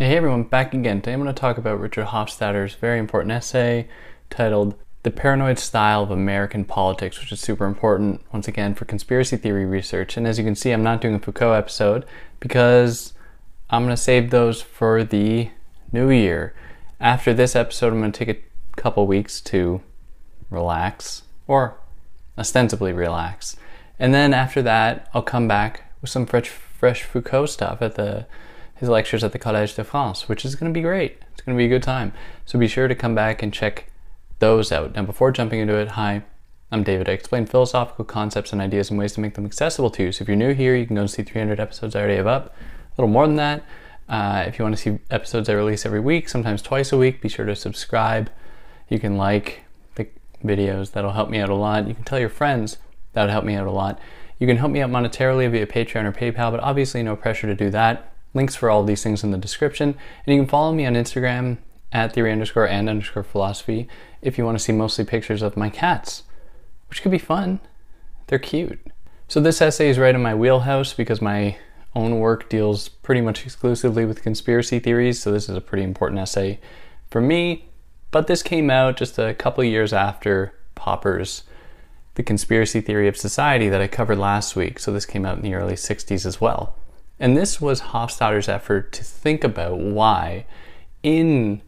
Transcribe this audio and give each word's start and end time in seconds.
Hey 0.00 0.16
everyone, 0.16 0.42
back 0.42 0.74
again. 0.74 1.00
Today 1.00 1.12
I'm 1.12 1.22
going 1.22 1.32
to 1.32 1.40
talk 1.40 1.56
about 1.56 1.78
Richard 1.78 2.06
Hofstadter's 2.06 2.74
very 2.74 2.98
important 2.98 3.30
essay 3.30 3.86
titled 4.28 4.74
The 5.04 5.12
Paranoid 5.12 5.60
Style 5.60 6.02
of 6.02 6.10
American 6.10 6.64
Politics, 6.64 7.20
which 7.20 7.30
is 7.30 7.38
super 7.38 7.64
important, 7.64 8.20
once 8.32 8.48
again, 8.48 8.74
for 8.74 8.86
conspiracy 8.86 9.36
theory 9.36 9.64
research. 9.64 10.16
And 10.16 10.26
as 10.26 10.36
you 10.36 10.44
can 10.44 10.56
see, 10.56 10.72
I'm 10.72 10.82
not 10.82 11.00
doing 11.00 11.14
a 11.14 11.20
Foucault 11.20 11.52
episode 11.52 12.04
because 12.40 13.12
I'm 13.70 13.84
going 13.84 13.94
to 13.94 14.02
save 14.02 14.30
those 14.30 14.60
for 14.60 15.04
the 15.04 15.50
new 15.92 16.10
year. 16.10 16.54
After 16.98 17.32
this 17.32 17.54
episode, 17.54 17.92
I'm 17.92 18.00
going 18.00 18.10
to 18.10 18.24
take 18.24 18.36
a 18.36 18.80
couple 18.80 19.06
weeks 19.06 19.40
to 19.42 19.80
relax, 20.50 21.22
or 21.46 21.78
ostensibly 22.36 22.92
relax. 22.92 23.56
And 24.00 24.12
then 24.12 24.34
after 24.34 24.60
that, 24.60 25.08
I'll 25.14 25.22
come 25.22 25.46
back 25.46 25.94
with 26.00 26.10
some 26.10 26.26
fresh, 26.26 26.48
fresh 26.48 27.04
Foucault 27.04 27.46
stuff 27.46 27.80
at 27.80 27.94
the 27.94 28.26
his 28.76 28.88
lectures 28.88 29.22
at 29.24 29.32
the 29.32 29.38
Collège 29.38 29.76
de 29.76 29.84
France, 29.84 30.28
which 30.28 30.44
is 30.44 30.54
going 30.54 30.72
to 30.72 30.76
be 30.76 30.82
great. 30.82 31.18
It's 31.32 31.42
going 31.42 31.56
to 31.56 31.60
be 31.60 31.66
a 31.66 31.68
good 31.68 31.82
time. 31.82 32.12
So 32.44 32.58
be 32.58 32.68
sure 32.68 32.88
to 32.88 32.94
come 32.94 33.14
back 33.14 33.42
and 33.42 33.52
check 33.52 33.90
those 34.38 34.72
out. 34.72 34.94
Now, 34.94 35.02
before 35.02 35.30
jumping 35.30 35.60
into 35.60 35.76
it, 35.76 35.88
hi, 35.88 36.22
I'm 36.72 36.82
David. 36.82 37.08
I 37.08 37.12
explain 37.12 37.46
philosophical 37.46 38.04
concepts 38.04 38.52
and 38.52 38.60
ideas 38.60 38.90
and 38.90 38.98
ways 38.98 39.12
to 39.12 39.20
make 39.20 39.34
them 39.34 39.46
accessible 39.46 39.90
to 39.90 40.04
you. 40.04 40.12
So 40.12 40.22
if 40.22 40.28
you're 40.28 40.36
new 40.36 40.54
here, 40.54 40.74
you 40.74 40.86
can 40.86 40.96
go 40.96 41.02
and 41.02 41.10
see 41.10 41.22
300 41.22 41.60
episodes 41.60 41.94
I 41.94 42.00
already 42.00 42.16
have 42.16 42.26
up. 42.26 42.46
A 42.46 43.00
little 43.00 43.12
more 43.12 43.26
than 43.26 43.36
that. 43.36 43.64
Uh, 44.08 44.44
if 44.46 44.58
you 44.58 44.64
want 44.64 44.76
to 44.76 44.82
see 44.82 44.98
episodes 45.10 45.48
I 45.48 45.52
release 45.52 45.86
every 45.86 46.00
week, 46.00 46.28
sometimes 46.28 46.60
twice 46.60 46.92
a 46.92 46.96
week, 46.96 47.20
be 47.20 47.28
sure 47.28 47.46
to 47.46 47.56
subscribe. 47.56 48.30
You 48.88 48.98
can 48.98 49.16
like 49.16 49.62
the 49.94 50.08
videos, 50.44 50.92
that'll 50.92 51.12
help 51.12 51.30
me 51.30 51.38
out 51.38 51.48
a 51.48 51.54
lot. 51.54 51.88
You 51.88 51.94
can 51.94 52.04
tell 52.04 52.18
your 52.18 52.28
friends, 52.28 52.78
that'll 53.12 53.30
help 53.30 53.44
me 53.44 53.54
out 53.54 53.66
a 53.66 53.70
lot. 53.70 53.98
You 54.38 54.46
can 54.46 54.56
help 54.56 54.72
me 54.72 54.82
out 54.82 54.90
monetarily 54.90 55.50
via 55.50 55.66
Patreon 55.66 56.04
or 56.04 56.12
PayPal, 56.12 56.50
but 56.50 56.60
obviously 56.60 57.02
no 57.02 57.16
pressure 57.16 57.46
to 57.46 57.54
do 57.54 57.70
that. 57.70 58.13
Links 58.34 58.56
for 58.56 58.68
all 58.68 58.84
these 58.84 59.02
things 59.02 59.24
in 59.24 59.30
the 59.30 59.38
description. 59.38 59.96
And 60.26 60.34
you 60.34 60.40
can 60.40 60.48
follow 60.48 60.72
me 60.72 60.84
on 60.84 60.94
Instagram 60.94 61.58
at 61.92 62.12
theory 62.12 62.32
underscore 62.32 62.68
and 62.68 62.90
underscore 62.90 63.22
philosophy 63.22 63.88
if 64.20 64.36
you 64.36 64.44
want 64.44 64.58
to 64.58 64.64
see 64.64 64.72
mostly 64.72 65.04
pictures 65.04 65.42
of 65.42 65.56
my 65.56 65.70
cats, 65.70 66.24
which 66.88 67.00
could 67.00 67.12
be 67.12 67.18
fun. 67.18 67.60
They're 68.26 68.38
cute. 68.38 68.80
So 69.28 69.40
this 69.40 69.62
essay 69.62 69.88
is 69.88 69.98
right 69.98 70.14
in 70.14 70.22
my 70.22 70.34
wheelhouse 70.34 70.92
because 70.92 71.22
my 71.22 71.56
own 71.94 72.18
work 72.18 72.48
deals 72.48 72.88
pretty 72.88 73.20
much 73.20 73.44
exclusively 73.44 74.04
with 74.04 74.22
conspiracy 74.22 74.78
theories, 74.78 75.22
so 75.22 75.30
this 75.30 75.48
is 75.48 75.56
a 75.56 75.60
pretty 75.60 75.84
important 75.84 76.20
essay 76.20 76.58
for 77.10 77.20
me. 77.20 77.68
But 78.10 78.26
this 78.26 78.42
came 78.42 78.70
out 78.70 78.96
just 78.96 79.18
a 79.18 79.34
couple 79.34 79.62
years 79.64 79.92
after 79.92 80.54
Popper's 80.74 81.44
The 82.14 82.22
Conspiracy 82.22 82.80
Theory 82.80 83.08
of 83.08 83.16
Society 83.16 83.68
that 83.68 83.80
I 83.80 83.88
covered 83.88 84.18
last 84.18 84.56
week, 84.56 84.78
so 84.78 84.92
this 84.92 85.06
came 85.06 85.24
out 85.24 85.36
in 85.36 85.42
the 85.42 85.54
early 85.54 85.74
60s 85.74 86.26
as 86.26 86.40
well. 86.40 86.76
And 87.18 87.36
this 87.36 87.60
was 87.60 87.80
Hofstadter's 87.80 88.48
effort 88.48 88.92
to 88.92 89.04
think 89.04 89.44
about 89.44 89.78
why, 89.78 90.46
in 91.02 91.62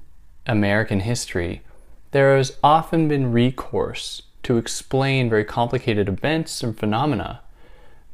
American 0.47 1.00
history, 1.00 1.62
there 2.11 2.36
has 2.36 2.56
often 2.62 3.08
been 3.08 3.33
recourse 3.33 4.22
to 4.42 4.58
explain 4.58 5.28
very 5.28 5.44
complicated 5.44 6.08
events 6.08 6.62
and 6.62 6.78
phenomena 6.78 7.41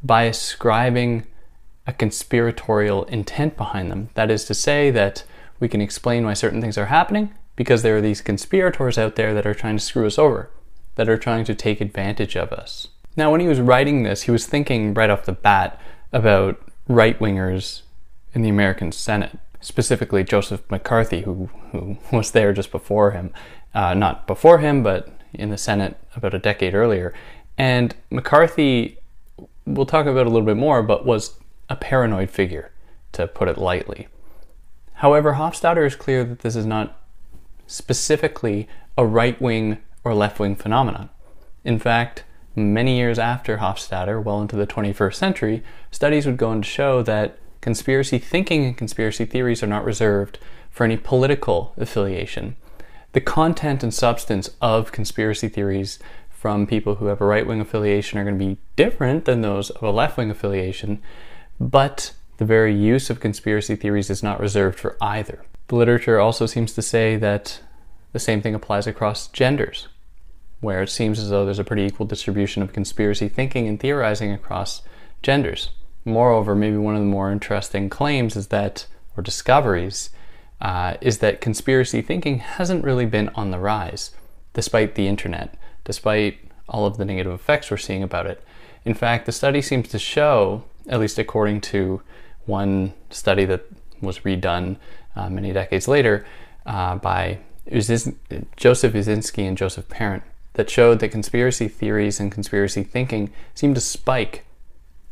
by 0.02 0.24
ascribing 0.24 1.26
a 1.86 1.92
conspiratorial 1.92 3.04
intent 3.04 3.56
behind 3.56 3.90
them. 3.90 4.10
That 4.14 4.30
is 4.30 4.44
to 4.46 4.54
say, 4.54 4.90
that 4.90 5.24
we 5.60 5.68
can 5.68 5.80
explain 5.80 6.24
why 6.24 6.34
certain 6.34 6.60
things 6.60 6.78
are 6.78 6.86
happening 6.86 7.34
because 7.54 7.82
there 7.82 7.96
are 7.96 8.00
these 8.00 8.20
conspirators 8.22 8.98
out 8.98 9.16
there 9.16 9.34
that 9.34 9.46
are 9.46 9.54
trying 9.54 9.76
to 9.76 9.84
screw 9.84 10.06
us 10.06 10.18
over, 10.18 10.50
that 10.94 11.08
are 11.08 11.18
trying 11.18 11.44
to 11.44 11.54
take 11.54 11.80
advantage 11.80 12.36
of 12.36 12.52
us. 12.52 12.88
Now, 13.16 13.30
when 13.30 13.40
he 13.40 13.48
was 13.48 13.60
writing 13.60 14.02
this, 14.02 14.22
he 14.22 14.30
was 14.30 14.46
thinking 14.46 14.94
right 14.94 15.10
off 15.10 15.26
the 15.26 15.32
bat 15.32 15.78
about 16.12 16.60
right 16.88 17.18
wingers 17.18 17.82
in 18.34 18.42
the 18.42 18.48
American 18.48 18.92
Senate, 18.92 19.38
specifically 19.60 20.24
Joseph 20.24 20.62
McCarthy, 20.70 21.22
who, 21.22 21.50
who 21.70 21.96
was 22.12 22.32
there 22.32 22.52
just 22.52 22.70
before 22.70 23.12
him, 23.12 23.32
uh, 23.74 23.94
not 23.94 24.26
before 24.26 24.58
him, 24.58 24.82
but 24.82 25.08
in 25.32 25.50
the 25.50 25.58
Senate 25.58 25.96
about 26.16 26.34
a 26.34 26.38
decade 26.38 26.74
earlier. 26.74 27.14
And 27.56 27.94
McCarthy, 28.10 28.98
we'll 29.66 29.86
talk 29.86 30.06
about 30.06 30.26
a 30.26 30.30
little 30.30 30.46
bit 30.46 30.56
more, 30.56 30.82
but 30.82 31.06
was 31.06 31.38
a 31.68 31.76
paranoid 31.76 32.30
figure, 32.30 32.70
to 33.12 33.26
put 33.26 33.48
it 33.48 33.58
lightly. 33.58 34.08
However, 34.94 35.34
Hofstadter 35.34 35.86
is 35.86 35.96
clear 35.96 36.24
that 36.24 36.40
this 36.40 36.56
is 36.56 36.66
not 36.66 36.98
specifically 37.66 38.68
a 38.96 39.06
right 39.06 39.40
wing 39.40 39.78
or 40.04 40.14
left 40.14 40.38
wing 40.38 40.56
phenomenon. 40.56 41.08
In 41.64 41.78
fact, 41.78 42.24
Many 42.54 42.98
years 42.98 43.18
after 43.18 43.58
Hofstadter, 43.58 44.22
well 44.22 44.42
into 44.42 44.56
the 44.56 44.66
21st 44.66 45.14
century, 45.14 45.62
studies 45.90 46.26
would 46.26 46.36
go 46.36 46.50
on 46.50 46.60
to 46.60 46.68
show 46.68 47.02
that 47.02 47.38
conspiracy 47.62 48.18
thinking 48.18 48.66
and 48.66 48.76
conspiracy 48.76 49.24
theories 49.24 49.62
are 49.62 49.68
not 49.68 49.86
reserved 49.86 50.38
for 50.70 50.84
any 50.84 50.98
political 50.98 51.72
affiliation. 51.78 52.56
The 53.12 53.22
content 53.22 53.82
and 53.82 53.92
substance 53.92 54.50
of 54.60 54.92
conspiracy 54.92 55.48
theories 55.48 55.98
from 56.28 56.66
people 56.66 56.96
who 56.96 57.06
have 57.06 57.22
a 57.22 57.26
right 57.26 57.46
wing 57.46 57.60
affiliation 57.60 58.18
are 58.18 58.24
going 58.24 58.38
to 58.38 58.44
be 58.44 58.58
different 58.76 59.24
than 59.24 59.40
those 59.40 59.70
of 59.70 59.82
a 59.82 59.90
left 59.90 60.18
wing 60.18 60.30
affiliation, 60.30 61.00
but 61.58 62.12
the 62.36 62.44
very 62.44 62.74
use 62.74 63.08
of 63.08 63.20
conspiracy 63.20 63.76
theories 63.76 64.10
is 64.10 64.22
not 64.22 64.40
reserved 64.40 64.78
for 64.78 64.98
either. 65.00 65.42
The 65.68 65.76
literature 65.76 66.18
also 66.18 66.44
seems 66.44 66.74
to 66.74 66.82
say 66.82 67.16
that 67.16 67.60
the 68.12 68.18
same 68.18 68.42
thing 68.42 68.54
applies 68.54 68.86
across 68.86 69.28
genders 69.28 69.88
where 70.62 70.80
it 70.80 70.88
seems 70.88 71.18
as 71.18 71.28
though 71.28 71.44
there's 71.44 71.58
a 71.58 71.64
pretty 71.64 71.82
equal 71.82 72.06
distribution 72.06 72.62
of 72.62 72.72
conspiracy 72.72 73.28
thinking 73.28 73.66
and 73.68 73.78
theorizing 73.78 74.32
across 74.32 74.80
genders. 75.20 75.70
Moreover, 76.04 76.54
maybe 76.54 76.76
one 76.76 76.94
of 76.94 77.00
the 77.00 77.06
more 77.06 77.30
interesting 77.30 77.90
claims 77.90 78.36
is 78.36 78.46
that, 78.48 78.86
or 79.16 79.22
discoveries, 79.22 80.10
uh, 80.60 80.94
is 81.00 81.18
that 81.18 81.40
conspiracy 81.40 82.00
thinking 82.00 82.38
hasn't 82.38 82.84
really 82.84 83.06
been 83.06 83.28
on 83.34 83.50
the 83.50 83.58
rise, 83.58 84.12
despite 84.54 84.94
the 84.94 85.08
internet, 85.08 85.54
despite 85.84 86.38
all 86.68 86.86
of 86.86 86.96
the 86.96 87.04
negative 87.04 87.32
effects 87.32 87.70
we're 87.70 87.76
seeing 87.76 88.04
about 88.04 88.26
it. 88.26 88.42
In 88.84 88.94
fact, 88.94 89.26
the 89.26 89.32
study 89.32 89.62
seems 89.62 89.88
to 89.88 89.98
show, 89.98 90.62
at 90.88 91.00
least 91.00 91.18
according 91.18 91.60
to 91.62 92.02
one 92.46 92.94
study 93.10 93.44
that 93.46 93.66
was 94.00 94.20
redone 94.20 94.76
uh, 95.16 95.28
many 95.28 95.52
decades 95.52 95.88
later 95.88 96.24
uh, 96.66 96.96
by 96.96 97.38
Joseph 97.68 98.14
Uscinski 98.92 99.46
and 99.46 99.58
Joseph 99.58 99.88
Parent, 99.88 100.22
that 100.54 100.70
showed 100.70 101.00
that 101.00 101.08
conspiracy 101.08 101.68
theories 101.68 102.20
and 102.20 102.30
conspiracy 102.30 102.82
thinking 102.82 103.32
seemed 103.54 103.74
to 103.74 103.80
spike 103.80 104.44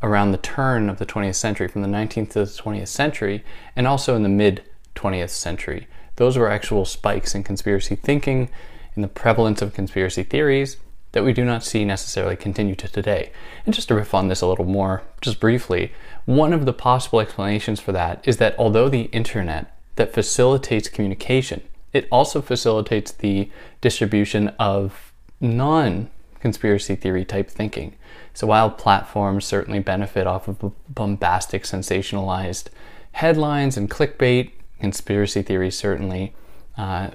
around 0.03 0.31
the 0.31 0.37
turn 0.37 0.89
of 0.89 0.97
the 0.97 1.05
20th 1.05 1.35
century, 1.35 1.67
from 1.67 1.81
the 1.81 1.87
19th 1.87 2.31
to 2.31 2.39
the 2.39 2.45
20th 2.45 2.87
century, 2.87 3.43
and 3.75 3.87
also 3.87 4.15
in 4.15 4.23
the 4.23 4.29
mid 4.29 4.63
20th 4.95 5.29
century. 5.29 5.87
Those 6.15 6.37
were 6.37 6.49
actual 6.49 6.85
spikes 6.85 7.35
in 7.35 7.43
conspiracy 7.43 7.95
thinking, 7.95 8.49
in 8.95 9.01
the 9.01 9.07
prevalence 9.07 9.61
of 9.61 9.73
conspiracy 9.73 10.23
theories 10.23 10.77
that 11.13 11.23
we 11.23 11.33
do 11.33 11.43
not 11.43 11.63
see 11.63 11.83
necessarily 11.83 12.35
continue 12.35 12.75
to 12.75 12.87
today. 12.87 13.31
And 13.65 13.73
just 13.73 13.89
to 13.89 13.95
riff 13.95 14.13
on 14.13 14.27
this 14.27 14.41
a 14.41 14.47
little 14.47 14.65
more, 14.65 15.03
just 15.19 15.39
briefly, 15.39 15.91
one 16.25 16.53
of 16.53 16.65
the 16.65 16.73
possible 16.73 17.19
explanations 17.19 17.79
for 17.79 17.91
that 17.91 18.25
is 18.27 18.37
that 18.37 18.55
although 18.57 18.89
the 18.89 19.03
internet 19.03 19.75
that 19.95 20.13
facilitates 20.13 20.87
communication, 20.87 21.61
it 21.91 22.07
also 22.11 22.41
facilitates 22.41 23.11
the 23.11 23.49
distribution 23.81 24.49
of 24.59 25.10
non 25.41 26.09
conspiracy 26.39 26.95
theory 26.95 27.25
type 27.25 27.49
thinking. 27.49 27.95
So 28.33 28.47
while 28.47 28.69
platforms 28.69 29.45
certainly 29.45 29.79
benefit 29.79 30.25
off 30.25 30.47
of 30.47 30.71
bombastic, 30.89 31.63
sensationalized 31.63 32.67
headlines 33.13 33.77
and 33.77 33.89
clickbait, 33.89 34.51
conspiracy 34.79 35.41
theories 35.41 35.77
certainly 35.77 36.33
uh, 36.77 37.11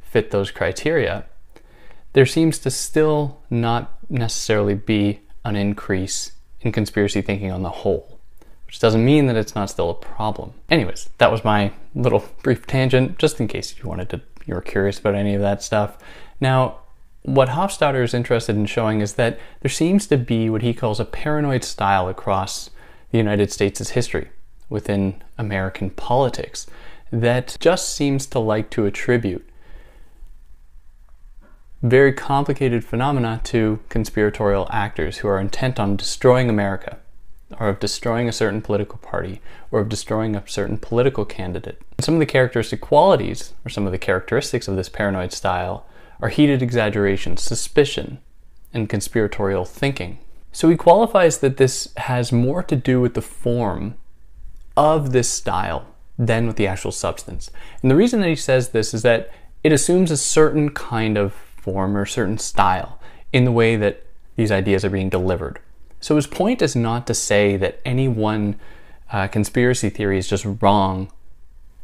fit 0.00 0.30
those 0.30 0.50
criteria. 0.50 1.24
There 2.12 2.26
seems 2.26 2.58
to 2.60 2.70
still 2.70 3.40
not 3.50 3.98
necessarily 4.08 4.74
be 4.74 5.20
an 5.44 5.56
increase 5.56 6.32
in 6.60 6.72
conspiracy 6.72 7.22
thinking 7.22 7.50
on 7.50 7.62
the 7.62 7.70
whole, 7.70 8.18
which 8.66 8.80
doesn't 8.80 9.04
mean 9.04 9.26
that 9.26 9.36
it's 9.36 9.54
not 9.54 9.70
still 9.70 9.90
a 9.90 9.94
problem. 9.94 10.52
Anyways, 10.68 11.08
that 11.18 11.30
was 11.30 11.44
my 11.44 11.72
little 11.94 12.24
brief 12.42 12.66
tangent, 12.66 13.18
just 13.18 13.40
in 13.40 13.48
case 13.48 13.76
you 13.78 13.88
wanted 13.88 14.10
to, 14.10 14.20
you 14.46 14.54
were 14.54 14.60
curious 14.60 14.98
about 14.98 15.14
any 15.14 15.34
of 15.34 15.40
that 15.40 15.62
stuff. 15.62 15.98
Now, 16.40 16.78
what 17.22 17.50
Hofstadter 17.50 18.02
is 18.02 18.14
interested 18.14 18.56
in 18.56 18.66
showing 18.66 19.00
is 19.00 19.14
that 19.14 19.38
there 19.60 19.70
seems 19.70 20.06
to 20.06 20.16
be 20.16 20.48
what 20.48 20.62
he 20.62 20.72
calls 20.72 21.00
a 21.00 21.04
paranoid 21.04 21.64
style 21.64 22.08
across 22.08 22.70
the 23.10 23.18
United 23.18 23.52
States' 23.52 23.90
history 23.90 24.30
within 24.68 25.22
American 25.36 25.90
politics 25.90 26.66
that 27.10 27.56
just 27.60 27.94
seems 27.94 28.24
to 28.26 28.38
like 28.38 28.70
to 28.70 28.86
attribute 28.86 29.46
very 31.82 32.12
complicated 32.12 32.84
phenomena 32.84 33.40
to 33.42 33.80
conspiratorial 33.88 34.68
actors 34.70 35.18
who 35.18 35.28
are 35.28 35.40
intent 35.40 35.80
on 35.80 35.96
destroying 35.96 36.50
America 36.50 36.98
or 37.58 37.68
of 37.68 37.80
destroying 37.80 38.28
a 38.28 38.32
certain 38.32 38.60
political 38.60 38.98
party 38.98 39.40
or 39.70 39.80
of 39.80 39.88
destroying 39.88 40.36
a 40.36 40.46
certain 40.46 40.76
political 40.76 41.24
candidate. 41.24 41.80
Some 41.98 42.14
of 42.14 42.20
the 42.20 42.26
characteristic 42.26 42.80
qualities 42.80 43.54
or 43.64 43.70
some 43.70 43.86
of 43.86 43.92
the 43.92 43.98
characteristics 43.98 44.68
of 44.68 44.76
this 44.76 44.90
paranoid 44.90 45.32
style 45.32 45.86
are 46.22 46.28
heated 46.28 46.62
exaggeration, 46.62 47.36
suspicion, 47.36 48.18
and 48.72 48.88
conspiratorial 48.88 49.64
thinking. 49.64 50.18
So 50.52 50.68
he 50.68 50.76
qualifies 50.76 51.38
that 51.38 51.56
this 51.56 51.92
has 51.96 52.32
more 52.32 52.62
to 52.64 52.76
do 52.76 53.00
with 53.00 53.14
the 53.14 53.22
form 53.22 53.94
of 54.76 55.12
this 55.12 55.28
style 55.28 55.86
than 56.18 56.46
with 56.46 56.56
the 56.56 56.66
actual 56.66 56.92
substance. 56.92 57.50
And 57.82 57.90
the 57.90 57.96
reason 57.96 58.20
that 58.20 58.28
he 58.28 58.36
says 58.36 58.70
this 58.70 58.92
is 58.92 59.02
that 59.02 59.30
it 59.62 59.72
assumes 59.72 60.10
a 60.10 60.16
certain 60.16 60.70
kind 60.70 61.16
of 61.16 61.32
form 61.32 61.96
or 61.96 62.06
certain 62.06 62.38
style 62.38 63.00
in 63.32 63.44
the 63.44 63.52
way 63.52 63.76
that 63.76 64.04
these 64.36 64.50
ideas 64.50 64.84
are 64.84 64.90
being 64.90 65.08
delivered. 65.08 65.60
So 66.00 66.16
his 66.16 66.26
point 66.26 66.62
is 66.62 66.74
not 66.74 67.06
to 67.06 67.14
say 67.14 67.56
that 67.58 67.80
any 67.84 68.08
one 68.08 68.58
uh, 69.12 69.28
conspiracy 69.28 69.90
theory 69.90 70.18
is 70.18 70.28
just 70.28 70.46
wrong 70.60 71.10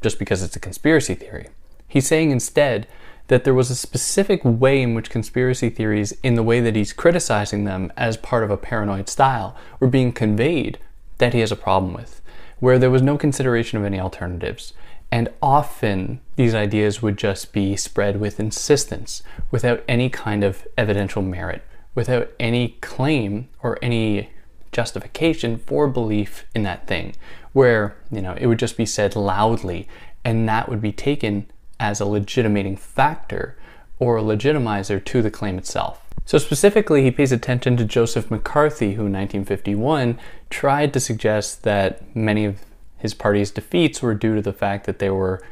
just 0.03 0.19
because 0.19 0.43
it's 0.43 0.57
a 0.57 0.61
conspiracy 0.61 1.15
theory. 1.15 1.49
He's 1.89 2.07
saying 2.07 2.31
instead 2.31 2.87
that 3.29 3.45
there 3.45 3.55
was 3.55 3.71
a 3.71 3.77
specific 3.77 4.41
way 4.45 4.83
in 4.83 4.95
which 4.95 5.11
conspiracy 5.11 5.69
theories, 5.69 6.13
in 6.23 6.35
the 6.35 6.43
way 6.43 6.61
that 6.61 6.77
he's 6.77 6.93
criticizing 6.93 7.65
them 7.65 7.93
as 7.97 8.17
part 8.17 8.45
of 8.45 8.51
a 8.51 8.57
paranoid 8.57 9.09
style, 9.09 9.57
were 9.81 9.89
being 9.89 10.13
conveyed 10.13 10.79
that 11.19 11.35
he 11.35 11.41
has 11.41 11.51
a 11.51 11.57
problem 11.57 11.93
with, 11.93 12.21
where 12.61 12.79
there 12.79 12.91
was 12.91 13.03
no 13.03 13.19
consideration 13.19 13.79
of 13.79 13.85
any 13.85 13.99
alternatives. 13.99 14.73
And 15.11 15.29
often 15.41 16.21
these 16.37 16.55
ideas 16.55 17.03
would 17.03 17.17
just 17.17 17.53
be 17.53 17.77
spread 17.77 18.21
with 18.21 18.41
insistence, 18.41 19.23
without 19.51 19.83
any 19.89 20.09
kind 20.09 20.45
of 20.45 20.67
evidential 20.77 21.23
merit, 21.23 21.63
without 21.95 22.31
any 22.39 22.77
claim 22.81 23.49
or 23.63 23.79
any 23.83 24.31
justification 24.73 25.59
for 25.59 25.89
belief 25.89 26.45
in 26.55 26.63
that 26.65 26.87
thing, 26.87 27.15
where, 27.53 27.97
you 28.11 28.21
know, 28.21 28.35
it 28.39 28.47
would 28.47 28.59
just 28.59 28.77
be 28.77 28.87
said 28.87 29.17
loudly, 29.17 29.89
and 30.25 30.49
that 30.49 30.69
would 30.69 30.83
be 30.83 30.93
taken 30.93 31.51
as 31.79 32.01
a 32.01 32.07
legitimating 32.07 32.77
factor 32.77 33.57
or 33.99 34.17
a 34.17 34.23
legitimizer 34.23 35.05
to 35.05 35.23
the 35.23 35.31
claim 35.31 35.59
itself. 35.59 36.03
So, 36.25 36.39
specifically, 36.39 37.03
he 37.03 37.11
pays 37.11 37.31
attention 37.31 37.77
to 37.77 37.85
Joseph 37.85 38.31
McCarthy, 38.31 38.95
who 38.95 39.07
in 39.07 39.13
1951 39.13 40.19
tried 40.51 40.93
to 40.93 41.01
suggest 41.01 41.63
that 41.63 42.17
many 42.17 42.45
of 42.45 42.61
his 42.99 43.15
party's 43.15 43.53
defeats 43.53 44.03
were 44.03 44.15
due 44.15 44.35
to 44.35 44.43
the 44.43 44.53
fact 44.53 44.87
that 44.87 44.99
there 44.99 45.15
were 45.15 45.43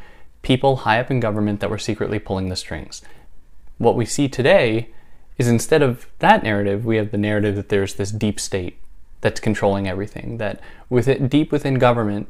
people 0.42 0.76
high 0.76 0.98
up 0.98 1.10
in 1.10 1.20
government 1.20 1.60
that 1.60 1.70
were 1.70 1.78
secretly 1.78 2.18
pulling 2.18 2.48
the 2.48 2.56
strings. 2.56 3.02
What 3.78 3.96
we 3.96 4.04
see 4.04 4.28
today 4.28 4.90
is 5.38 5.48
instead 5.48 5.82
of 5.82 6.06
that 6.18 6.42
narrative, 6.42 6.84
we 6.84 6.96
have 6.96 7.10
the 7.10 7.18
narrative 7.18 7.54
that 7.56 7.68
there's 7.68 7.94
this 7.94 8.10
deep 8.10 8.40
state 8.40 8.78
that's 9.20 9.40
controlling 9.40 9.88
everything, 9.88 10.38
that 10.38 10.60
with 10.88 11.08
it, 11.08 11.28
deep 11.30 11.52
within 11.52 11.74
government 11.74 12.28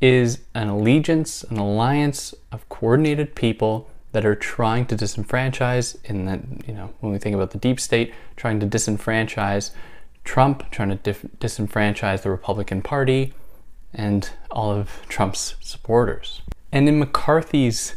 is 0.00 0.40
an 0.54 0.68
allegiance, 0.68 1.42
an 1.44 1.56
alliance 1.56 2.34
of 2.52 2.68
coordinated 2.68 3.34
people 3.34 3.90
that 4.12 4.24
are 4.24 4.34
trying 4.34 4.86
to 4.86 4.96
disenfranchise 4.96 5.96
in 6.04 6.24
that 6.24 6.40
you 6.66 6.72
know 6.72 6.92
when 7.00 7.12
we 7.12 7.18
think 7.18 7.34
about 7.34 7.50
the 7.50 7.58
deep 7.58 7.78
state 7.78 8.14
trying 8.36 8.58
to 8.58 8.66
disenfranchise 8.66 9.72
Trump 10.24 10.70
trying 10.70 10.90
to 10.90 10.96
dif- 10.96 11.26
disenfranchise 11.38 12.22
the 12.22 12.30
Republican 12.30 12.82
Party 12.82 13.32
and 13.94 14.30
all 14.50 14.70
of 14.70 15.00
Trump's 15.08 15.54
supporters. 15.60 16.42
And 16.72 16.88
in 16.88 16.98
McCarthy's 16.98 17.94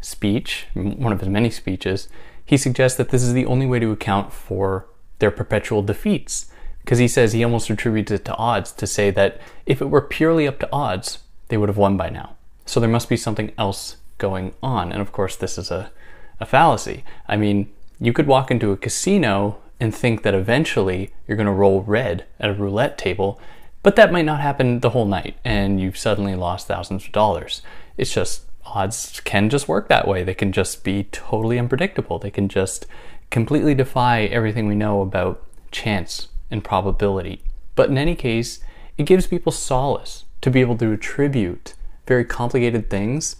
speech, 0.00 0.66
one 0.74 1.12
of 1.12 1.20
his 1.20 1.28
many 1.28 1.50
speeches, 1.50 2.08
he 2.44 2.56
suggests 2.56 2.98
that 2.98 3.08
this 3.08 3.22
is 3.22 3.32
the 3.32 3.46
only 3.46 3.66
way 3.66 3.78
to 3.80 3.90
account 3.90 4.32
for 4.32 4.86
their 5.18 5.30
perpetual 5.30 5.82
defeats. 5.82 6.46
Because 6.80 6.98
he 6.98 7.08
says 7.08 7.32
he 7.32 7.44
almost 7.44 7.70
attributes 7.70 8.12
it 8.12 8.24
to 8.24 8.36
odds 8.36 8.72
to 8.72 8.86
say 8.86 9.10
that 9.10 9.40
if 9.66 9.80
it 9.80 9.86
were 9.86 10.00
purely 10.00 10.46
up 10.46 10.58
to 10.60 10.68
odds, 10.72 11.18
they 11.52 11.58
would 11.58 11.68
have 11.68 11.76
won 11.76 11.98
by 11.98 12.08
now. 12.08 12.34
So 12.64 12.80
there 12.80 12.88
must 12.88 13.10
be 13.10 13.16
something 13.18 13.52
else 13.58 13.98
going 14.16 14.54
on. 14.62 14.90
And 14.90 15.02
of 15.02 15.12
course, 15.12 15.36
this 15.36 15.58
is 15.58 15.70
a, 15.70 15.92
a 16.40 16.46
fallacy. 16.46 17.04
I 17.28 17.36
mean, 17.36 17.70
you 18.00 18.14
could 18.14 18.26
walk 18.26 18.50
into 18.50 18.72
a 18.72 18.76
casino 18.78 19.58
and 19.78 19.94
think 19.94 20.22
that 20.22 20.32
eventually 20.32 21.10
you're 21.26 21.36
going 21.36 21.44
to 21.44 21.52
roll 21.52 21.82
red 21.82 22.24
at 22.40 22.48
a 22.48 22.54
roulette 22.54 22.96
table, 22.96 23.38
but 23.82 23.96
that 23.96 24.10
might 24.10 24.24
not 24.24 24.40
happen 24.40 24.80
the 24.80 24.90
whole 24.90 25.04
night 25.04 25.36
and 25.44 25.78
you've 25.78 25.98
suddenly 25.98 26.34
lost 26.34 26.68
thousands 26.68 27.04
of 27.04 27.12
dollars. 27.12 27.60
It's 27.98 28.14
just 28.14 28.46
odds 28.64 29.20
can 29.20 29.50
just 29.50 29.68
work 29.68 29.88
that 29.88 30.08
way. 30.08 30.24
They 30.24 30.32
can 30.32 30.52
just 30.52 30.82
be 30.82 31.04
totally 31.12 31.58
unpredictable. 31.58 32.18
They 32.18 32.30
can 32.30 32.48
just 32.48 32.86
completely 33.28 33.74
defy 33.74 34.22
everything 34.22 34.68
we 34.68 34.74
know 34.74 35.02
about 35.02 35.46
chance 35.70 36.28
and 36.50 36.64
probability. 36.64 37.42
But 37.74 37.90
in 37.90 37.98
any 37.98 38.14
case, 38.14 38.60
it 38.96 39.04
gives 39.04 39.26
people 39.26 39.52
solace 39.52 40.24
to 40.42 40.50
be 40.50 40.60
able 40.60 40.76
to 40.78 40.92
attribute 40.92 41.74
very 42.06 42.24
complicated 42.24 42.90
things, 42.90 43.36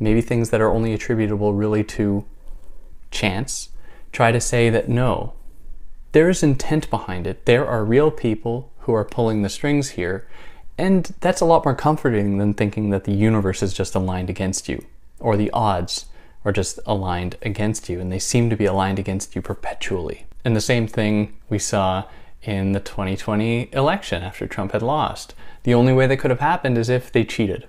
maybe 0.00 0.20
things 0.20 0.50
that 0.50 0.60
are 0.60 0.72
only 0.72 0.92
attributable 0.92 1.52
really 1.52 1.84
to 1.84 2.24
chance, 3.10 3.70
try 4.12 4.32
to 4.32 4.40
say 4.40 4.70
that 4.70 4.88
no, 4.88 5.34
there 6.12 6.28
is 6.28 6.42
intent 6.42 6.88
behind 6.90 7.26
it. 7.26 7.44
There 7.44 7.66
are 7.66 7.84
real 7.84 8.10
people 8.10 8.72
who 8.80 8.94
are 8.94 9.04
pulling 9.04 9.42
the 9.42 9.48
strings 9.48 9.90
here. 9.90 10.26
And 10.78 11.14
that's 11.20 11.40
a 11.40 11.44
lot 11.46 11.64
more 11.64 11.74
comforting 11.74 12.38
than 12.38 12.54
thinking 12.54 12.90
that 12.90 13.04
the 13.04 13.12
universe 13.12 13.62
is 13.62 13.72
just 13.72 13.94
aligned 13.94 14.30
against 14.30 14.68
you 14.68 14.84
or 15.20 15.36
the 15.36 15.50
odds 15.50 16.06
are 16.44 16.52
just 16.52 16.78
aligned 16.86 17.36
against 17.42 17.88
you 17.88 18.00
and 18.00 18.12
they 18.12 18.18
seem 18.18 18.48
to 18.50 18.56
be 18.56 18.66
aligned 18.66 18.98
against 18.98 19.34
you 19.34 19.42
perpetually. 19.42 20.26
And 20.44 20.54
the 20.54 20.60
same 20.60 20.86
thing 20.86 21.36
we 21.48 21.58
saw 21.58 22.04
in 22.42 22.72
the 22.72 22.80
2020 22.80 23.70
election 23.72 24.22
after 24.22 24.46
Trump 24.46 24.72
had 24.72 24.82
lost. 24.82 25.34
The 25.64 25.74
only 25.74 25.92
way 25.92 26.06
that 26.06 26.18
could 26.18 26.30
have 26.30 26.40
happened 26.40 26.78
is 26.78 26.88
if 26.88 27.10
they 27.10 27.24
cheated. 27.24 27.66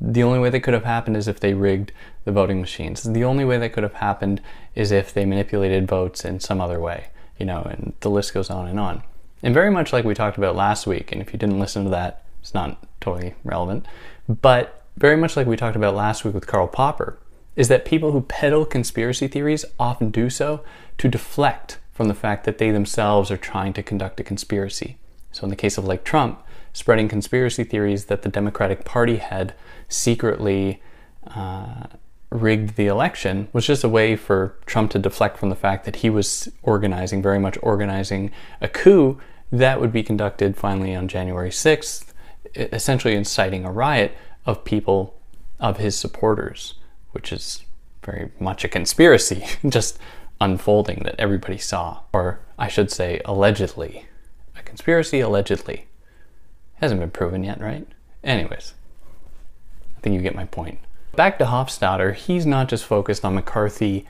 The 0.00 0.22
only 0.22 0.38
way 0.38 0.50
that 0.50 0.60
could 0.60 0.74
have 0.74 0.84
happened 0.84 1.16
is 1.16 1.26
if 1.26 1.40
they 1.40 1.54
rigged 1.54 1.92
the 2.24 2.32
voting 2.32 2.60
machines. 2.60 3.02
The 3.02 3.24
only 3.24 3.44
way 3.44 3.58
that 3.58 3.72
could 3.72 3.82
have 3.82 3.94
happened 3.94 4.40
is 4.74 4.92
if 4.92 5.12
they 5.12 5.24
manipulated 5.24 5.88
votes 5.88 6.24
in 6.24 6.40
some 6.40 6.60
other 6.60 6.78
way, 6.78 7.08
you 7.38 7.46
know, 7.46 7.62
and 7.62 7.94
the 8.00 8.10
list 8.10 8.34
goes 8.34 8.50
on 8.50 8.68
and 8.68 8.78
on. 8.78 9.02
And 9.42 9.54
very 9.54 9.70
much 9.70 9.92
like 9.92 10.04
we 10.04 10.14
talked 10.14 10.38
about 10.38 10.56
last 10.56 10.86
week, 10.86 11.10
and 11.10 11.20
if 11.20 11.32
you 11.32 11.38
didn't 11.38 11.58
listen 11.58 11.84
to 11.84 11.90
that, 11.90 12.24
it's 12.40 12.54
not 12.54 12.84
totally 13.00 13.34
relevant, 13.44 13.86
but 14.28 14.84
very 14.96 15.16
much 15.16 15.36
like 15.36 15.46
we 15.46 15.56
talked 15.56 15.76
about 15.76 15.94
last 15.94 16.24
week 16.24 16.34
with 16.34 16.46
Karl 16.46 16.68
Popper, 16.68 17.18
is 17.56 17.68
that 17.68 17.84
people 17.84 18.12
who 18.12 18.20
peddle 18.22 18.64
conspiracy 18.64 19.26
theories 19.26 19.64
often 19.80 20.10
do 20.10 20.30
so 20.30 20.62
to 20.98 21.08
deflect 21.08 21.78
from 21.98 22.06
the 22.06 22.14
fact 22.14 22.44
that 22.44 22.58
they 22.58 22.70
themselves 22.70 23.28
are 23.28 23.36
trying 23.36 23.72
to 23.72 23.82
conduct 23.82 24.20
a 24.20 24.22
conspiracy. 24.22 24.98
So, 25.32 25.42
in 25.42 25.50
the 25.50 25.56
case 25.56 25.76
of 25.76 25.84
like 25.84 26.04
Trump, 26.04 26.40
spreading 26.72 27.08
conspiracy 27.08 27.64
theories 27.64 28.04
that 28.04 28.22
the 28.22 28.28
Democratic 28.28 28.84
Party 28.84 29.16
had 29.16 29.52
secretly 29.88 30.80
uh, 31.26 31.88
rigged 32.30 32.76
the 32.76 32.86
election 32.86 33.48
was 33.52 33.66
just 33.66 33.82
a 33.82 33.88
way 33.88 34.14
for 34.14 34.54
Trump 34.64 34.92
to 34.92 35.00
deflect 35.00 35.38
from 35.38 35.48
the 35.48 35.56
fact 35.56 35.84
that 35.86 35.96
he 35.96 36.08
was 36.08 36.48
organizing, 36.62 37.20
very 37.20 37.40
much 37.40 37.58
organizing 37.64 38.30
a 38.60 38.68
coup 38.68 39.18
that 39.50 39.80
would 39.80 39.92
be 39.92 40.04
conducted 40.04 40.56
finally 40.56 40.94
on 40.94 41.08
January 41.08 41.50
6th, 41.50 42.12
essentially 42.54 43.16
inciting 43.16 43.64
a 43.64 43.72
riot 43.72 44.16
of 44.46 44.62
people 44.62 45.18
of 45.58 45.78
his 45.78 45.98
supporters, 45.98 46.74
which 47.10 47.32
is 47.32 47.64
very 48.04 48.30
much 48.38 48.62
a 48.62 48.68
conspiracy, 48.68 49.44
just 49.68 49.98
unfolding 50.40 51.02
that 51.04 51.18
everybody 51.18 51.58
saw, 51.58 52.00
or 52.12 52.40
I 52.58 52.68
should 52.68 52.90
say, 52.90 53.20
allegedly. 53.24 54.06
A 54.56 54.62
conspiracy, 54.62 55.20
allegedly. 55.20 55.86
Hasn't 56.76 57.00
been 57.00 57.10
proven 57.10 57.44
yet, 57.44 57.60
right? 57.60 57.86
Anyways, 58.22 58.74
I 59.96 60.00
think 60.00 60.14
you 60.14 60.20
get 60.20 60.34
my 60.34 60.44
point. 60.44 60.78
Back 61.16 61.38
to 61.38 61.46
Hofstadter, 61.46 62.14
he's 62.14 62.46
not 62.46 62.68
just 62.68 62.84
focused 62.84 63.24
on 63.24 63.34
McCarthy 63.34 64.06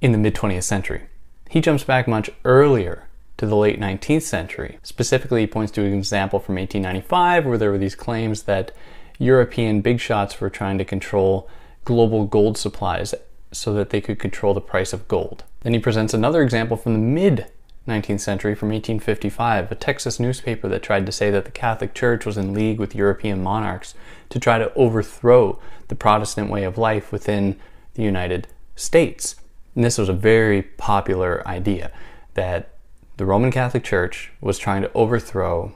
in 0.00 0.12
the 0.12 0.18
mid 0.18 0.34
20th 0.34 0.62
century. 0.62 1.02
He 1.50 1.60
jumps 1.60 1.84
back 1.84 2.08
much 2.08 2.30
earlier 2.44 3.06
to 3.36 3.46
the 3.46 3.56
late 3.56 3.78
19th 3.78 4.22
century. 4.22 4.78
Specifically, 4.82 5.42
he 5.42 5.46
points 5.46 5.72
to 5.72 5.84
an 5.84 5.92
example 5.92 6.38
from 6.38 6.56
1895 6.56 7.44
where 7.44 7.58
there 7.58 7.70
were 7.70 7.78
these 7.78 7.94
claims 7.94 8.44
that 8.44 8.72
European 9.18 9.80
big 9.80 10.00
shots 10.00 10.40
were 10.40 10.50
trying 10.50 10.78
to 10.78 10.84
control 10.84 11.48
global 11.84 12.24
gold 12.24 12.58
supplies 12.58 13.14
so 13.52 13.72
that 13.74 13.90
they 13.90 14.00
could 14.00 14.18
control 14.18 14.54
the 14.54 14.60
price 14.60 14.92
of 14.92 15.08
gold. 15.08 15.44
Then 15.60 15.72
he 15.72 15.78
presents 15.78 16.14
another 16.14 16.42
example 16.42 16.76
from 16.76 16.92
the 16.92 16.98
mid 16.98 17.46
19th 17.86 18.20
century 18.20 18.54
from 18.54 18.70
1855, 18.70 19.70
a 19.70 19.74
Texas 19.74 20.18
newspaper 20.18 20.68
that 20.68 20.82
tried 20.82 21.06
to 21.06 21.12
say 21.12 21.30
that 21.30 21.44
the 21.44 21.52
Catholic 21.52 21.94
Church 21.94 22.26
was 22.26 22.36
in 22.36 22.52
league 22.52 22.80
with 22.80 22.96
European 22.96 23.42
monarchs 23.42 23.94
to 24.30 24.40
try 24.40 24.58
to 24.58 24.74
overthrow 24.74 25.58
the 25.88 25.94
Protestant 25.94 26.50
way 26.50 26.64
of 26.64 26.76
life 26.76 27.12
within 27.12 27.56
the 27.94 28.02
United 28.02 28.48
States. 28.74 29.36
And 29.74 29.84
this 29.84 29.98
was 29.98 30.08
a 30.08 30.14
very 30.14 30.62
popular 30.62 31.46
idea 31.46 31.92
that 32.34 32.70
the 33.18 33.24
Roman 33.24 33.52
Catholic 33.52 33.84
Church 33.84 34.32
was 34.40 34.58
trying 34.58 34.82
to 34.82 34.92
overthrow 34.92 35.72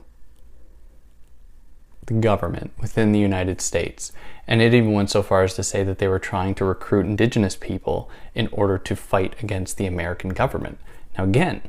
the 2.10 2.20
government 2.20 2.72
within 2.80 3.12
the 3.12 3.18
United 3.18 3.60
States. 3.60 4.12
And 4.46 4.60
it 4.60 4.74
even 4.74 4.92
went 4.92 5.10
so 5.10 5.22
far 5.22 5.44
as 5.44 5.54
to 5.54 5.62
say 5.62 5.84
that 5.84 5.98
they 5.98 6.08
were 6.08 6.18
trying 6.18 6.54
to 6.56 6.64
recruit 6.64 7.06
indigenous 7.06 7.56
people 7.56 8.10
in 8.34 8.48
order 8.48 8.78
to 8.78 8.96
fight 8.96 9.40
against 9.42 9.76
the 9.76 9.86
American 9.86 10.30
government. 10.30 10.78
Now, 11.16 11.24
again, 11.24 11.62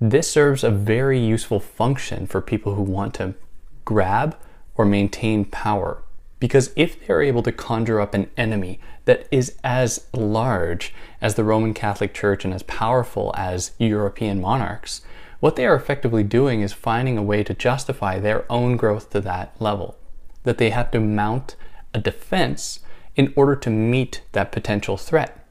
this 0.00 0.30
serves 0.30 0.64
a 0.64 0.70
very 0.70 1.20
useful 1.20 1.60
function 1.60 2.26
for 2.26 2.40
people 2.40 2.74
who 2.74 2.82
want 2.82 3.14
to 3.14 3.34
grab 3.84 4.36
or 4.74 4.84
maintain 4.84 5.44
power. 5.44 6.02
Because 6.38 6.70
if 6.76 7.06
they're 7.06 7.22
able 7.22 7.42
to 7.42 7.52
conjure 7.52 8.00
up 8.00 8.14
an 8.14 8.30
enemy 8.36 8.78
that 9.06 9.26
is 9.30 9.56
as 9.64 10.06
large 10.12 10.94
as 11.20 11.34
the 11.34 11.44
Roman 11.44 11.72
Catholic 11.72 12.12
Church 12.12 12.44
and 12.44 12.52
as 12.52 12.62
powerful 12.64 13.34
as 13.36 13.72
European 13.78 14.40
monarchs, 14.40 15.00
what 15.40 15.56
they 15.56 15.66
are 15.66 15.74
effectively 15.74 16.22
doing 16.22 16.60
is 16.60 16.72
finding 16.72 17.18
a 17.18 17.22
way 17.22 17.44
to 17.44 17.54
justify 17.54 18.18
their 18.18 18.50
own 18.50 18.76
growth 18.76 19.10
to 19.10 19.20
that 19.22 19.54
level. 19.60 19.96
That 20.44 20.58
they 20.58 20.70
have 20.70 20.90
to 20.92 21.00
mount 21.00 21.56
a 21.92 22.00
defense 22.00 22.80
in 23.14 23.32
order 23.36 23.56
to 23.56 23.70
meet 23.70 24.22
that 24.32 24.52
potential 24.52 24.96
threat. 24.96 25.44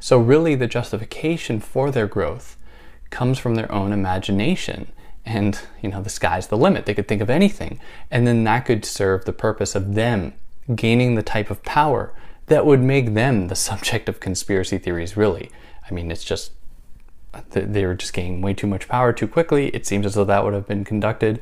So, 0.00 0.18
really, 0.18 0.54
the 0.54 0.66
justification 0.66 1.60
for 1.60 1.90
their 1.90 2.06
growth 2.06 2.56
comes 3.10 3.38
from 3.38 3.56
their 3.56 3.70
own 3.70 3.92
imagination. 3.92 4.92
And, 5.24 5.60
you 5.82 5.90
know, 5.90 6.00
the 6.00 6.08
sky's 6.08 6.46
the 6.46 6.56
limit. 6.56 6.86
They 6.86 6.94
could 6.94 7.08
think 7.08 7.20
of 7.20 7.28
anything. 7.28 7.80
And 8.10 8.26
then 8.26 8.44
that 8.44 8.64
could 8.64 8.84
serve 8.84 9.24
the 9.24 9.32
purpose 9.32 9.74
of 9.74 9.94
them 9.94 10.34
gaining 10.74 11.14
the 11.14 11.22
type 11.22 11.50
of 11.50 11.62
power 11.64 12.12
that 12.46 12.66
would 12.66 12.80
make 12.80 13.14
them 13.14 13.48
the 13.48 13.54
subject 13.68 14.08
of 14.08 14.20
conspiracy 14.20 14.78
theories, 14.78 15.16
really. 15.16 15.50
I 15.88 15.94
mean, 15.94 16.10
it's 16.10 16.24
just 16.24 16.52
they 17.50 17.84
were 17.84 17.94
just 17.94 18.12
gaining 18.12 18.42
way 18.42 18.54
too 18.54 18.66
much 18.66 18.88
power 18.88 19.12
too 19.12 19.28
quickly. 19.28 19.68
It 19.68 19.86
seems 19.86 20.06
as 20.06 20.14
though 20.14 20.24
that 20.24 20.44
would 20.44 20.54
have 20.54 20.66
been 20.66 20.84
conducted 20.84 21.40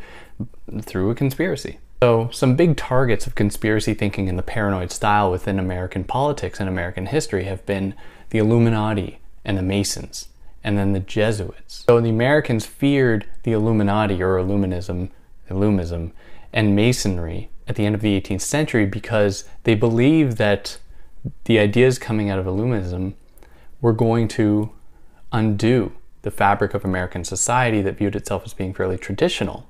through 0.82 1.10
a 1.10 1.14
conspiracy. 1.14 1.78
So, 2.02 2.28
some 2.30 2.56
big 2.56 2.76
targets 2.76 3.26
of 3.26 3.34
conspiracy 3.34 3.94
thinking 3.94 4.28
in 4.28 4.36
the 4.36 4.42
paranoid 4.42 4.92
style 4.92 5.30
within 5.30 5.58
American 5.58 6.04
politics 6.04 6.60
and 6.60 6.68
American 6.68 7.06
history 7.06 7.44
have 7.44 7.64
been 7.64 7.94
the 8.30 8.38
Illuminati 8.38 9.20
and 9.44 9.56
the 9.56 9.62
Masons, 9.62 10.28
and 10.62 10.76
then 10.76 10.92
the 10.92 11.00
Jesuits. 11.00 11.84
So, 11.88 12.00
the 12.00 12.10
Americans 12.10 12.66
feared 12.66 13.26
the 13.44 13.52
Illuminati 13.52 14.22
or 14.22 14.36
Illuminism, 14.36 15.08
Illumism, 15.48 16.12
and 16.52 16.76
Masonry 16.76 17.48
at 17.66 17.76
the 17.76 17.86
end 17.86 17.94
of 17.94 18.02
the 18.02 18.20
18th 18.20 18.42
century 18.42 18.84
because 18.84 19.44
they 19.64 19.74
believed 19.74 20.36
that 20.36 20.78
the 21.44 21.58
ideas 21.58 21.98
coming 21.98 22.28
out 22.28 22.38
of 22.38 22.46
Illuminism 22.46 23.14
were 23.80 23.92
going 23.92 24.28
to 24.28 24.70
undo 25.36 25.92
the 26.22 26.30
fabric 26.30 26.74
of 26.74 26.84
American 26.84 27.24
society 27.24 27.82
that 27.82 27.98
viewed 27.98 28.16
itself 28.16 28.42
as 28.44 28.54
being 28.54 28.74
fairly 28.74 28.98
traditional. 28.98 29.68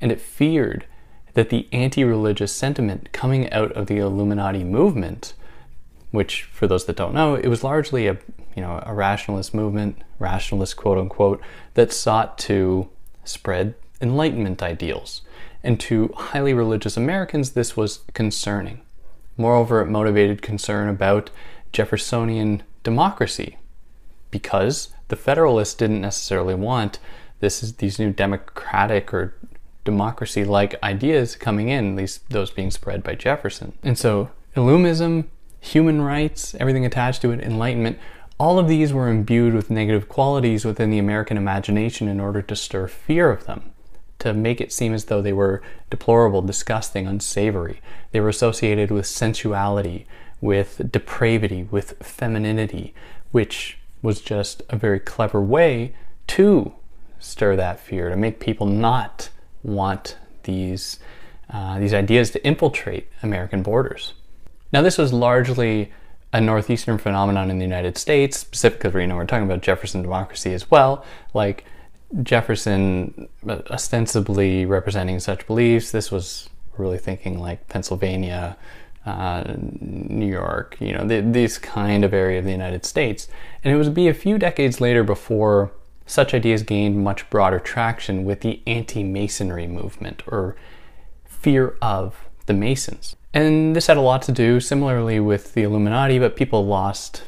And 0.00 0.10
it 0.10 0.20
feared 0.20 0.86
that 1.34 1.50
the 1.50 1.68
anti 1.72 2.02
religious 2.02 2.52
sentiment 2.52 3.12
coming 3.12 3.50
out 3.52 3.70
of 3.72 3.86
the 3.86 3.98
Illuminati 3.98 4.64
movement, 4.64 5.34
which, 6.10 6.44
for 6.44 6.66
those 6.66 6.86
that 6.86 6.96
don't 6.96 7.14
know, 7.14 7.34
it 7.34 7.48
was 7.48 7.62
largely 7.62 8.06
a, 8.06 8.16
you 8.56 8.62
know, 8.62 8.82
a 8.86 8.94
rationalist 8.94 9.52
movement, 9.54 9.98
rationalist 10.18 10.76
quote 10.76 10.98
unquote, 10.98 11.40
that 11.74 11.92
sought 11.92 12.38
to 12.38 12.88
spread 13.24 13.74
Enlightenment 14.00 14.62
ideals. 14.62 15.22
And 15.62 15.78
to 15.80 16.12
highly 16.16 16.54
religious 16.54 16.96
Americans, 16.96 17.52
this 17.52 17.76
was 17.76 18.00
concerning. 18.14 18.80
Moreover, 19.36 19.80
it 19.80 19.86
motivated 19.86 20.42
concern 20.42 20.88
about 20.88 21.30
Jeffersonian 21.72 22.62
democracy, 22.82 23.56
because 24.30 24.93
the 25.08 25.16
Federalists 25.16 25.74
didn't 25.74 26.00
necessarily 26.00 26.54
want 26.54 26.98
this 27.40 27.62
is 27.62 27.74
these 27.74 27.98
new 27.98 28.10
democratic 28.10 29.12
or 29.12 29.34
democracy 29.84 30.44
like 30.44 30.82
ideas 30.82 31.36
coming 31.36 31.68
in, 31.68 31.94
least 31.94 32.28
those 32.30 32.50
being 32.50 32.70
spread 32.70 33.02
by 33.02 33.14
Jefferson. 33.14 33.74
And 33.82 33.98
so 33.98 34.30
Illumism, 34.56 35.26
human 35.60 36.00
rights, 36.00 36.54
everything 36.54 36.86
attached 36.86 37.20
to 37.22 37.32
it, 37.32 37.40
enlightenment, 37.40 37.98
all 38.38 38.58
of 38.58 38.66
these 38.66 38.92
were 38.92 39.08
imbued 39.08 39.54
with 39.54 39.70
negative 39.70 40.08
qualities 40.08 40.64
within 40.64 40.90
the 40.90 40.98
American 40.98 41.36
imagination 41.36 42.08
in 42.08 42.18
order 42.18 42.42
to 42.42 42.56
stir 42.56 42.88
fear 42.88 43.30
of 43.30 43.46
them, 43.46 43.72
to 44.20 44.32
make 44.32 44.60
it 44.60 44.72
seem 44.72 44.94
as 44.94 45.04
though 45.04 45.22
they 45.22 45.32
were 45.32 45.62
deplorable, 45.90 46.42
disgusting, 46.42 47.06
unsavory. 47.06 47.80
They 48.10 48.20
were 48.20 48.30
associated 48.30 48.90
with 48.90 49.06
sensuality, 49.06 50.06
with 50.40 50.90
depravity, 50.90 51.68
with 51.70 51.98
femininity, 52.02 52.94
which 53.30 53.78
was 54.04 54.20
just 54.20 54.62
a 54.68 54.76
very 54.76 55.00
clever 55.00 55.40
way 55.40 55.94
to 56.26 56.72
stir 57.18 57.56
that 57.56 57.80
fear, 57.80 58.10
to 58.10 58.16
make 58.16 58.38
people 58.38 58.66
not 58.66 59.30
want 59.62 60.18
these, 60.42 60.98
uh, 61.48 61.78
these 61.78 61.94
ideas 61.94 62.30
to 62.30 62.46
infiltrate 62.46 63.08
American 63.22 63.62
borders. 63.62 64.12
Now, 64.74 64.82
this 64.82 64.98
was 64.98 65.10
largely 65.12 65.90
a 66.34 66.40
northeastern 66.40 66.98
phenomenon 66.98 67.50
in 67.50 67.58
the 67.58 67.64
United 67.64 67.96
States, 67.96 68.38
specifically, 68.38 69.00
you 69.00 69.06
know, 69.06 69.16
we're 69.16 69.24
talking 69.24 69.46
about 69.46 69.62
Jefferson 69.62 70.02
democracy 70.02 70.52
as 70.52 70.70
well. 70.70 71.02
Like 71.32 71.64
Jefferson 72.22 73.28
ostensibly 73.48 74.66
representing 74.66 75.18
such 75.18 75.46
beliefs, 75.46 75.92
this 75.92 76.12
was 76.12 76.50
really 76.76 76.98
thinking 76.98 77.38
like 77.38 77.68
Pennsylvania, 77.68 78.58
uh, 79.06 79.44
New 79.58 80.26
York, 80.26 80.76
you 80.80 80.92
know, 80.92 81.06
the, 81.06 81.20
this 81.20 81.58
kind 81.58 82.04
of 82.04 82.14
area 82.14 82.38
of 82.38 82.44
the 82.44 82.50
United 82.50 82.84
States. 82.84 83.28
And 83.62 83.74
it 83.74 83.76
would 83.76 83.94
be 83.94 84.08
a 84.08 84.14
few 84.14 84.38
decades 84.38 84.80
later 84.80 85.04
before 85.04 85.72
such 86.06 86.34
ideas 86.34 86.62
gained 86.62 87.02
much 87.02 87.28
broader 87.30 87.58
traction 87.58 88.24
with 88.24 88.40
the 88.40 88.62
anti 88.66 89.02
Masonry 89.02 89.66
movement 89.66 90.22
or 90.26 90.56
fear 91.24 91.76
of 91.80 92.28
the 92.46 92.54
Masons. 92.54 93.16
And 93.32 93.74
this 93.74 93.86
had 93.86 93.96
a 93.96 94.02
lot 94.02 94.22
to 94.22 94.32
do 94.32 94.60
similarly 94.60 95.18
with 95.18 95.54
the 95.54 95.62
Illuminati, 95.62 96.18
but 96.18 96.36
people 96.36 96.66
lost, 96.66 97.24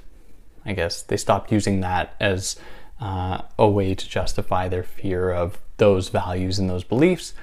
I 0.64 0.72
guess, 0.72 1.02
they 1.02 1.16
stopped 1.16 1.50
using 1.50 1.80
that 1.80 2.14
as 2.20 2.56
uh, 3.00 3.42
a 3.58 3.68
way 3.68 3.94
to 3.94 4.08
justify 4.08 4.68
their 4.68 4.82
fear 4.82 5.30
of 5.30 5.58
those 5.78 6.08
values 6.08 6.58
and 6.58 6.70
those 6.70 6.84
beliefs 6.84 7.34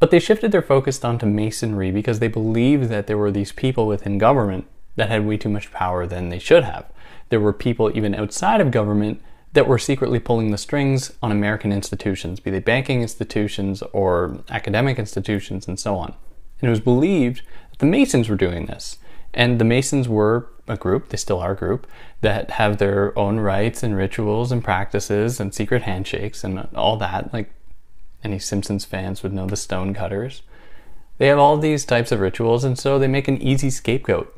but 0.00 0.10
they 0.10 0.18
shifted 0.18 0.50
their 0.50 0.62
focus 0.62 1.04
onto 1.04 1.26
masonry 1.26 1.92
because 1.92 2.18
they 2.18 2.28
believed 2.28 2.88
that 2.88 3.06
there 3.06 3.18
were 3.18 3.30
these 3.30 3.52
people 3.52 3.86
within 3.86 4.18
government 4.18 4.66
that 4.96 5.08
had 5.08 5.24
way 5.24 5.36
too 5.36 5.48
much 5.48 5.70
power 5.70 6.06
than 6.06 6.30
they 6.30 6.38
should 6.38 6.64
have. 6.64 6.86
There 7.28 7.38
were 7.38 7.52
people 7.52 7.96
even 7.96 8.14
outside 8.14 8.60
of 8.60 8.72
government 8.72 9.22
that 9.52 9.68
were 9.68 9.78
secretly 9.78 10.18
pulling 10.18 10.50
the 10.50 10.58
strings 10.58 11.12
on 11.22 11.30
American 11.30 11.70
institutions, 11.72 12.40
be 12.40 12.50
they 12.50 12.60
banking 12.60 13.02
institutions 13.02 13.82
or 13.92 14.42
academic 14.48 14.98
institutions 14.98 15.68
and 15.68 15.78
so 15.78 15.96
on. 15.96 16.14
And 16.60 16.68
it 16.68 16.70
was 16.70 16.80
believed 16.80 17.42
that 17.70 17.78
the 17.78 17.86
Masons 17.86 18.28
were 18.28 18.36
doing 18.36 18.66
this. 18.66 18.98
And 19.34 19.60
the 19.60 19.64
Masons 19.64 20.08
were 20.08 20.48
a 20.66 20.76
group, 20.76 21.08
they 21.08 21.16
still 21.16 21.40
are 21.40 21.52
a 21.52 21.56
group, 21.56 21.86
that 22.20 22.52
have 22.52 22.78
their 22.78 23.16
own 23.18 23.38
rites 23.38 23.82
and 23.82 23.96
rituals 23.96 24.50
and 24.50 24.62
practices 24.62 25.40
and 25.40 25.54
secret 25.54 25.82
handshakes 25.82 26.42
and 26.42 26.66
all 26.74 26.96
that. 26.96 27.32
Like 27.32 27.52
any 28.22 28.38
Simpsons 28.38 28.84
fans 28.84 29.22
would 29.22 29.32
know 29.32 29.46
the 29.46 29.56
stonecutters. 29.56 30.42
They 31.18 31.28
have 31.28 31.38
all 31.38 31.58
these 31.58 31.84
types 31.84 32.12
of 32.12 32.20
rituals, 32.20 32.64
and 32.64 32.78
so 32.78 32.98
they 32.98 33.08
make 33.08 33.28
an 33.28 33.40
easy 33.42 33.70
scapegoat 33.70 34.36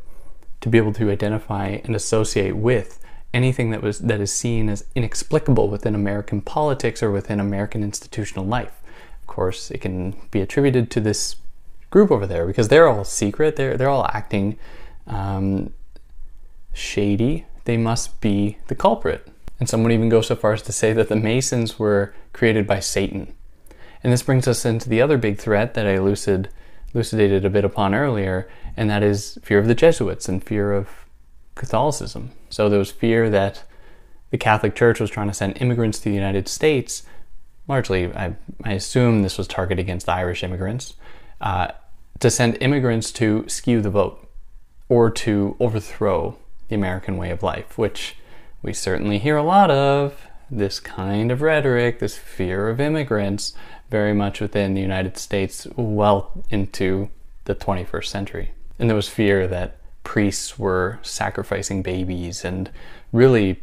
to 0.61 0.69
be 0.69 0.79
able 0.79 0.93
to 0.95 1.11
identify 1.11 1.81
and 1.85 1.95
associate 1.95 2.57
with 2.57 2.99
anything 3.35 3.71
that 3.71 3.83
was 3.83 4.01
that 4.01 4.21
is 4.21 4.33
seen 4.33 4.69
as 4.69 4.85
inexplicable 4.95 5.69
within 5.69 5.95
American 5.95 6.41
politics 6.41 7.03
or 7.03 7.11
within 7.11 7.41
American 7.41 7.83
institutional 7.83 8.45
life. 8.45 8.81
Of 9.21 9.27
course, 9.27 9.71
it 9.71 9.79
can 9.79 10.17
be 10.31 10.41
attributed 10.41 10.91
to 10.91 11.01
this 11.01 11.37
group 11.91 12.11
over 12.11 12.27
there 12.27 12.47
because 12.47 12.69
they're 12.69 12.89
all 12.89 13.05
secret. 13.05 13.57
They're 13.57 13.77
they're 13.77 13.89
all 13.89 14.07
acting 14.07 14.59
um, 15.07 15.73
shady. 16.73 17.47
They 17.65 17.77
must 17.77 18.21
be 18.21 18.59
the 18.67 18.75
culprit. 18.75 19.29
And 19.61 19.69
some 19.69 19.85
would 19.85 19.93
even 19.93 20.09
go 20.09 20.21
so 20.21 20.35
far 20.35 20.55
as 20.55 20.63
to 20.63 20.73
say 20.73 20.93
that 20.93 21.09
the 21.09 21.15
Masons 21.15 21.79
were 21.79 22.13
created 22.33 22.67
by 22.67 22.81
Satan. 22.81 23.33
And 24.03 24.13
this 24.13 24.23
brings 24.23 24.49
us 24.49 24.65
into 24.65 24.89
the 24.89 25.01
other 25.01 25.17
big 25.17 25.39
threat 25.39 25.75
that 25.75 25.87
I 25.87 25.99
lucid, 25.99 26.49
elucidated 26.95 27.45
a 27.45 27.51
bit 27.51 27.65
upon 27.65 27.95
earlier, 27.95 28.49
and 28.77 28.91
that 28.91 29.03
is 29.03 29.39
fear 29.43 29.59
of 29.59 29.67
the 29.67 29.75
Jesuits 29.75 30.29
and 30.29 30.43
fear 30.43 30.73
of 30.73 30.89
Catholicism. 31.55 32.33
So 32.51 32.69
there 32.69 32.79
was 32.79 32.91
fear 32.91 33.31
that 33.31 33.63
the 34.31 34.39
Catholic 34.39 34.75
Church 34.75 34.99
was 34.99 35.11
trying 35.11 35.29
to 35.29 35.35
send 35.35 35.61
immigrants 35.61 35.99
to 35.99 36.05
the 36.05 36.15
United 36.15 36.49
States. 36.49 37.05
Largely, 37.69 38.13
I, 38.13 38.35
I 38.65 38.73
assume 38.73 39.23
this 39.23 39.39
was 39.39 39.47
targeted 39.47 39.85
against 39.85 40.09
Irish 40.09 40.43
immigrants, 40.43 40.95
uh, 41.41 41.69
to 42.19 42.31
send 42.31 42.57
immigrants 42.61 43.13
to 43.13 43.45
skew 43.49 43.81
the 43.81 43.91
vote 43.91 44.29
or 44.89 45.11
to 45.11 45.57
overthrow 45.61 46.37
the 46.69 46.75
American 46.75 47.17
way 47.17 47.31
of 47.31 47.43
life, 47.43 47.77
which 47.77 48.17
we 48.63 48.73
certainly 48.73 49.19
hear 49.19 49.37
a 49.37 49.43
lot 49.43 49.71
of 49.71 50.27
this 50.51 50.81
kind 50.81 51.31
of 51.31 51.43
rhetoric, 51.43 51.99
this 51.99 52.17
fear 52.17 52.69
of 52.69 52.81
immigrants 52.81 53.55
very 53.93 54.15
much 54.15 54.41
within 54.41 54.73
the 54.73 54.81
United 54.81 55.19
States 55.19 55.69
well 55.77 56.33
into 56.49 57.11
the 57.45 57.55
21st 57.55 58.07
century. 58.07 58.53
And 58.79 58.89
there 58.89 58.97
was 58.97 59.09
fear 59.09 59.47
that 59.47 59.77
priests 60.03 60.59
were 60.59 60.99
sacrificing 61.03 61.83
babies 61.83 62.43
and 62.43 62.71
really 63.13 63.61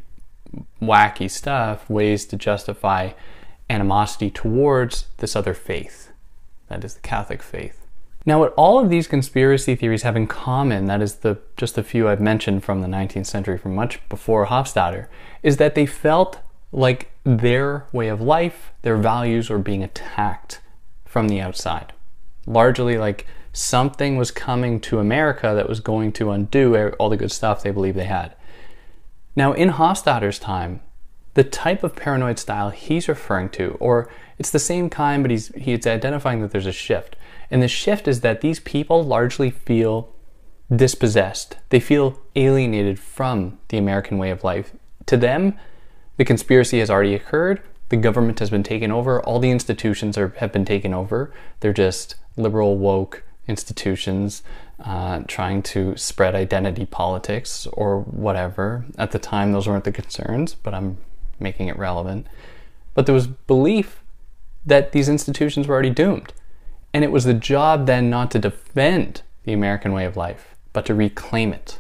wacky 0.80 1.30
stuff, 1.30 1.90
ways 1.90 2.28
to 2.28 2.38
justify 2.38 3.12
animosity 3.72 4.30
towards 4.30 5.08
this 5.18 5.36
other 5.36 5.56
faith, 5.56 6.12
that 6.68 6.84
is 6.84 6.94
the 6.94 7.02
Catholic 7.02 7.42
faith. 7.42 7.88
Now, 8.24 8.38
what 8.38 8.54
all 8.56 8.78
of 8.78 8.92
these 8.92 9.08
conspiracy 9.08 9.76
theories 9.76 10.04
have 10.04 10.16
in 10.16 10.28
common, 10.28 10.86
that 10.86 11.02
is 11.02 11.16
the 11.16 11.40
just 11.58 11.74
the 11.74 11.84
few 11.84 12.08
I've 12.08 12.22
mentioned 12.22 12.64
from 12.64 12.82
the 12.82 12.88
19th 12.88 13.26
century, 13.26 13.58
from 13.58 13.74
much 13.74 14.00
before 14.10 14.46
Hofstadter, 14.46 15.08
is 15.42 15.58
that 15.58 15.74
they 15.74 15.88
felt 15.88 16.38
like 16.72 17.12
their 17.38 17.86
way 17.92 18.08
of 18.08 18.22
life, 18.22 18.72
their 18.82 18.98
values 18.98 19.50
were 19.50 19.60
being 19.60 19.84
attacked 19.84 20.62
from 21.06 21.28
the 21.28 21.40
outside. 21.40 21.94
Largely 22.48 22.98
like 22.98 23.28
something 23.54 24.18
was 24.18 24.32
coming 24.32 24.80
to 24.80 25.00
America 25.00 25.54
that 25.56 25.70
was 25.70 25.80
going 25.80 26.12
to 26.14 26.32
undo 26.32 26.90
all 27.00 27.10
the 27.10 27.18
good 27.18 27.32
stuff 27.32 27.62
they 27.62 27.72
believed 27.72 27.98
they 27.98 28.06
had. 28.06 28.34
Now, 29.36 29.54
in 29.54 29.70
Hofstadter's 29.70 30.40
time, 30.40 30.82
the 31.36 31.44
type 31.44 31.84
of 31.84 31.96
paranoid 31.96 32.40
style 32.40 32.72
he's 32.72 33.08
referring 33.08 33.50
to, 33.50 33.78
or 33.80 34.10
it's 34.40 34.50
the 34.50 34.60
same 34.60 34.90
kind, 34.90 35.24
but 35.24 35.30
he's, 35.30 35.50
he's 35.50 35.86
identifying 35.86 36.42
that 36.42 36.52
there's 36.52 36.66
a 36.66 36.72
shift. 36.72 37.16
And 37.52 37.62
the 37.62 37.68
shift 37.68 38.08
is 38.08 38.22
that 38.22 38.42
these 38.42 38.60
people 38.60 39.04
largely 39.04 39.52
feel 39.52 40.14
dispossessed. 40.76 41.58
They 41.70 41.80
feel 41.80 42.20
alienated 42.36 43.00
from 43.00 43.60
the 43.68 43.78
American 43.78 44.18
way 44.18 44.32
of 44.32 44.44
life. 44.44 44.74
To 45.06 45.18
them, 45.18 45.58
the 46.20 46.26
conspiracy 46.26 46.80
has 46.80 46.90
already 46.90 47.16
occurred. 47.16 47.62
The 47.88 47.96
government 47.96 48.40
has 48.40 48.50
been 48.50 48.62
taken 48.62 48.92
over. 48.92 49.22
All 49.24 49.40
the 49.40 49.52
institutions 49.52 50.18
are, 50.18 50.36
have 50.40 50.52
been 50.52 50.66
taken 50.66 50.94
over. 50.94 51.34
They're 51.62 51.72
just 51.72 52.16
liberal, 52.36 52.78
woke 52.78 53.24
institutions 53.48 54.44
uh, 54.84 55.22
trying 55.30 55.64
to 55.64 55.96
spread 55.96 56.36
identity 56.36 56.86
politics 56.86 57.68
or 57.72 58.02
whatever. 58.02 58.84
At 58.98 59.12
the 59.12 59.18
time, 59.18 59.54
those 59.54 59.66
weren't 59.66 59.86
the 59.86 59.94
concerns, 59.94 60.56
but 60.56 60.74
I'm 60.74 60.98
making 61.40 61.70
it 61.70 61.78
relevant. 61.78 62.28
But 62.96 63.06
there 63.06 63.16
was 63.16 63.28
belief 63.28 64.04
that 64.66 64.92
these 64.92 65.08
institutions 65.08 65.70
were 65.70 65.74
already 65.74 65.90
doomed. 65.90 66.34
And 66.94 67.06
it 67.06 67.14
was 67.14 67.24
the 67.24 67.34
job 67.34 67.86
then 67.86 68.10
not 68.10 68.30
to 68.32 68.40
defend 68.40 69.22
the 69.46 69.54
American 69.54 69.94
way 69.94 70.04
of 70.04 70.18
life, 70.18 70.54
but 70.74 70.86
to 70.88 70.94
reclaim 70.94 71.54
it, 71.54 71.80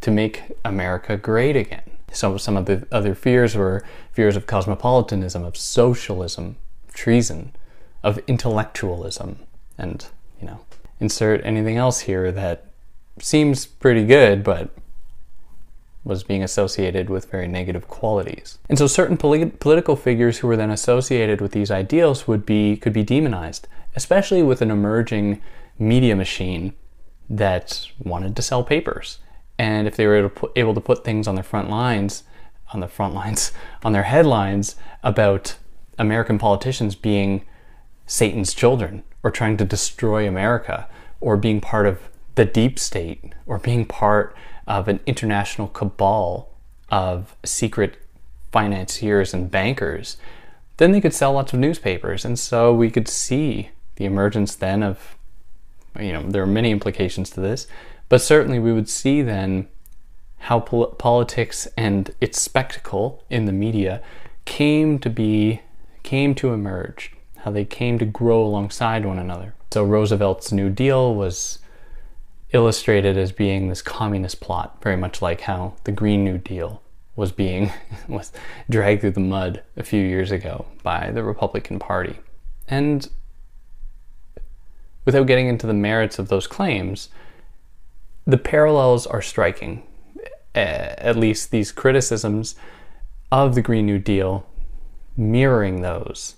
to 0.00 0.10
make 0.10 0.42
America 0.64 1.16
great 1.16 1.54
again. 1.54 1.95
So 2.16 2.36
some 2.38 2.56
of 2.56 2.66
the 2.66 2.86
other 2.90 3.14
fears 3.14 3.54
were 3.54 3.84
fears 4.12 4.36
of 4.36 4.46
cosmopolitanism, 4.46 5.44
of 5.44 5.56
socialism, 5.56 6.56
treason, 6.94 7.52
of 8.02 8.18
intellectualism, 8.26 9.38
and, 9.76 10.06
you 10.40 10.46
know, 10.46 10.60
insert 10.98 11.44
anything 11.44 11.76
else 11.76 12.00
here 12.00 12.32
that 12.32 12.66
seems 13.20 13.66
pretty 13.66 14.04
good, 14.04 14.42
but 14.42 14.70
was 16.04 16.22
being 16.22 16.42
associated 16.42 17.10
with 17.10 17.30
very 17.30 17.48
negative 17.48 17.88
qualities. 17.88 18.58
And 18.68 18.78
so 18.78 18.86
certain 18.86 19.16
polit- 19.16 19.60
political 19.60 19.96
figures 19.96 20.38
who 20.38 20.46
were 20.46 20.56
then 20.56 20.70
associated 20.70 21.40
with 21.40 21.52
these 21.52 21.70
ideals 21.70 22.28
would 22.28 22.46
be 22.46 22.76
could 22.76 22.92
be 22.92 23.02
demonized, 23.02 23.66
especially 23.96 24.42
with 24.42 24.62
an 24.62 24.70
emerging 24.70 25.42
media 25.78 26.14
machine 26.14 26.72
that 27.28 27.88
wanted 28.02 28.36
to 28.36 28.42
sell 28.42 28.62
papers. 28.62 29.18
And 29.58 29.86
if 29.86 29.96
they 29.96 30.06
were 30.06 30.16
able 30.16 30.28
to 30.28 30.34
put, 30.34 30.52
able 30.56 30.74
to 30.74 30.80
put 30.80 31.04
things 31.04 31.26
on 31.26 31.34
their 31.34 31.44
front 31.44 31.70
lines, 31.70 32.24
on 32.72 32.80
the 32.80 32.88
front 32.88 33.14
lines, 33.14 33.52
on 33.84 33.92
their 33.92 34.04
headlines 34.04 34.76
about 35.02 35.56
American 35.98 36.38
politicians 36.38 36.94
being 36.94 37.44
Satan's 38.06 38.54
children 38.54 39.02
or 39.22 39.30
trying 39.30 39.56
to 39.56 39.64
destroy 39.64 40.28
America 40.28 40.88
or 41.20 41.36
being 41.36 41.60
part 41.60 41.86
of 41.86 42.08
the 42.34 42.44
deep 42.44 42.78
state 42.78 43.34
or 43.46 43.58
being 43.58 43.84
part 43.84 44.36
of 44.66 44.88
an 44.88 45.00
international 45.06 45.68
cabal 45.68 46.50
of 46.90 47.34
secret 47.44 47.96
financiers 48.52 49.34
and 49.34 49.50
bankers, 49.50 50.16
then 50.76 50.92
they 50.92 51.00
could 51.00 51.14
sell 51.14 51.32
lots 51.32 51.52
of 51.52 51.58
newspapers. 51.58 52.24
And 52.24 52.38
so 52.38 52.72
we 52.72 52.90
could 52.90 53.08
see 53.08 53.70
the 53.96 54.04
emergence 54.04 54.54
then 54.54 54.82
of, 54.82 55.16
you 55.98 56.12
know, 56.12 56.22
there 56.22 56.42
are 56.42 56.46
many 56.46 56.70
implications 56.70 57.30
to 57.30 57.40
this, 57.40 57.66
but 58.08 58.20
certainly 58.20 58.58
we 58.58 58.72
would 58.72 58.88
see 58.88 59.22
then 59.22 59.68
how 60.38 60.60
pol- 60.60 60.86
politics 60.86 61.66
and 61.76 62.14
its 62.20 62.40
spectacle 62.40 63.24
in 63.30 63.46
the 63.46 63.52
media 63.52 64.02
came 64.44 64.98
to 65.00 65.10
be, 65.10 65.60
came 66.02 66.34
to 66.36 66.52
emerge, 66.52 67.12
how 67.38 67.50
they 67.50 67.64
came 67.64 67.98
to 67.98 68.04
grow 68.04 68.42
alongside 68.42 69.04
one 69.04 69.18
another. 69.18 69.54
So 69.72 69.82
Roosevelt's 69.82 70.52
New 70.52 70.70
Deal 70.70 71.14
was 71.14 71.58
illustrated 72.52 73.18
as 73.18 73.32
being 73.32 73.68
this 73.68 73.82
communist 73.82 74.40
plot, 74.40 74.78
very 74.82 74.96
much 74.96 75.20
like 75.20 75.42
how 75.42 75.74
the 75.84 75.92
Green 75.92 76.24
New 76.24 76.38
Deal 76.38 76.80
was 77.16 77.32
being 77.32 77.72
was 78.08 78.32
dragged 78.70 79.00
through 79.00 79.10
the 79.12 79.20
mud 79.20 79.62
a 79.76 79.82
few 79.82 80.02
years 80.02 80.30
ago 80.30 80.66
by 80.82 81.10
the 81.10 81.24
Republican 81.24 81.78
Party. 81.78 82.18
And 82.68 83.08
without 85.04 85.26
getting 85.26 85.48
into 85.48 85.66
the 85.66 85.74
merits 85.74 86.18
of 86.18 86.28
those 86.28 86.46
claims, 86.46 87.08
the 88.26 88.38
parallels 88.38 89.06
are 89.06 89.22
striking. 89.22 89.82
At 90.54 91.16
least 91.16 91.50
these 91.50 91.70
criticisms 91.70 92.56
of 93.30 93.54
the 93.54 93.62
Green 93.62 93.86
New 93.86 93.98
Deal 93.98 94.46
mirroring 95.16 95.80
those 95.80 96.36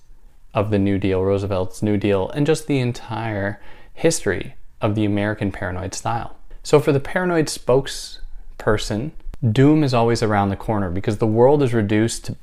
of 0.54 0.70
the 0.70 0.78
New 0.78 0.98
Deal, 0.98 1.22
Roosevelt's 1.22 1.82
New 1.82 1.96
Deal, 1.96 2.28
and 2.30 2.46
just 2.46 2.66
the 2.66 2.80
entire 2.80 3.60
history 3.94 4.54
of 4.80 4.94
the 4.94 5.04
American 5.04 5.52
paranoid 5.52 5.94
style. 5.94 6.36
So, 6.62 6.80
for 6.80 6.92
the 6.92 7.00
paranoid 7.00 7.46
spokesperson, 7.46 9.12
doom 9.52 9.82
is 9.84 9.94
always 9.94 10.22
around 10.22 10.48
the 10.48 10.56
corner 10.56 10.90
because 10.90 11.18
the 11.18 11.26
world 11.26 11.62
is 11.62 11.72
reduced 11.72 12.26
to 12.26 12.36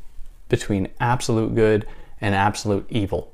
between 0.50 0.90
absolute 1.00 1.56
good 1.56 1.88
and 2.22 2.36
absolute 2.36 2.86
evil. 2.90 3.34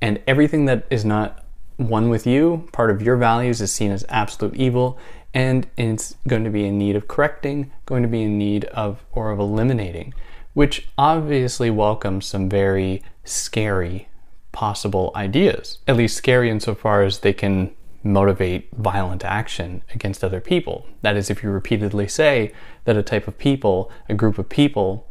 And 0.00 0.20
everything 0.26 0.64
that 0.66 0.86
is 0.90 1.04
not 1.04 1.44
one 1.76 2.08
with 2.08 2.26
you, 2.26 2.68
part 2.72 2.90
of 2.90 3.02
your 3.02 3.16
values, 3.16 3.60
is 3.60 3.70
seen 3.70 3.92
as 3.92 4.04
absolute 4.08 4.56
evil, 4.56 4.98
and 5.34 5.66
it's 5.76 6.16
going 6.26 6.44
to 6.44 6.50
be 6.50 6.64
in 6.64 6.78
need 6.78 6.96
of 6.96 7.08
correcting, 7.08 7.72
going 7.86 8.02
to 8.02 8.08
be 8.08 8.22
in 8.22 8.38
need 8.38 8.64
of 8.66 9.04
or 9.12 9.30
of 9.30 9.38
eliminating, 9.38 10.14
which 10.54 10.88
obviously 10.96 11.70
welcomes 11.70 12.26
some 12.26 12.48
very 12.48 13.02
scary 13.24 14.08
possible 14.52 15.12
ideas. 15.14 15.78
At 15.86 15.96
least 15.96 16.16
scary 16.16 16.50
insofar 16.50 17.02
as 17.02 17.20
they 17.20 17.32
can 17.32 17.70
motivate 18.02 18.68
violent 18.74 19.24
action 19.24 19.82
against 19.94 20.24
other 20.24 20.40
people. 20.40 20.86
That 21.02 21.16
is, 21.16 21.30
if 21.30 21.42
you 21.42 21.50
repeatedly 21.50 22.08
say 22.08 22.52
that 22.84 22.96
a 22.96 23.02
type 23.02 23.28
of 23.28 23.38
people, 23.38 23.90
a 24.08 24.14
group 24.14 24.38
of 24.38 24.48
people, 24.48 25.06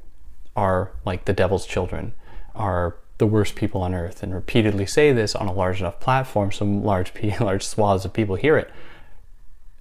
are 0.55 0.91
like 1.05 1.25
the 1.25 1.33
devil's 1.33 1.67
children, 1.67 2.13
are 2.55 2.95
the 3.19 3.27
worst 3.27 3.55
people 3.55 3.81
on 3.81 3.93
earth, 3.93 4.23
and 4.23 4.33
repeatedly 4.33 4.85
say 4.85 5.11
this 5.11 5.35
on 5.35 5.47
a 5.47 5.53
large 5.53 5.79
enough 5.79 5.99
platform 5.99 6.51
so 6.51 6.65
large, 6.65 7.13
large 7.39 7.63
swaths 7.63 8.05
of 8.05 8.13
people 8.13 8.35
hear 8.35 8.57
it, 8.57 8.71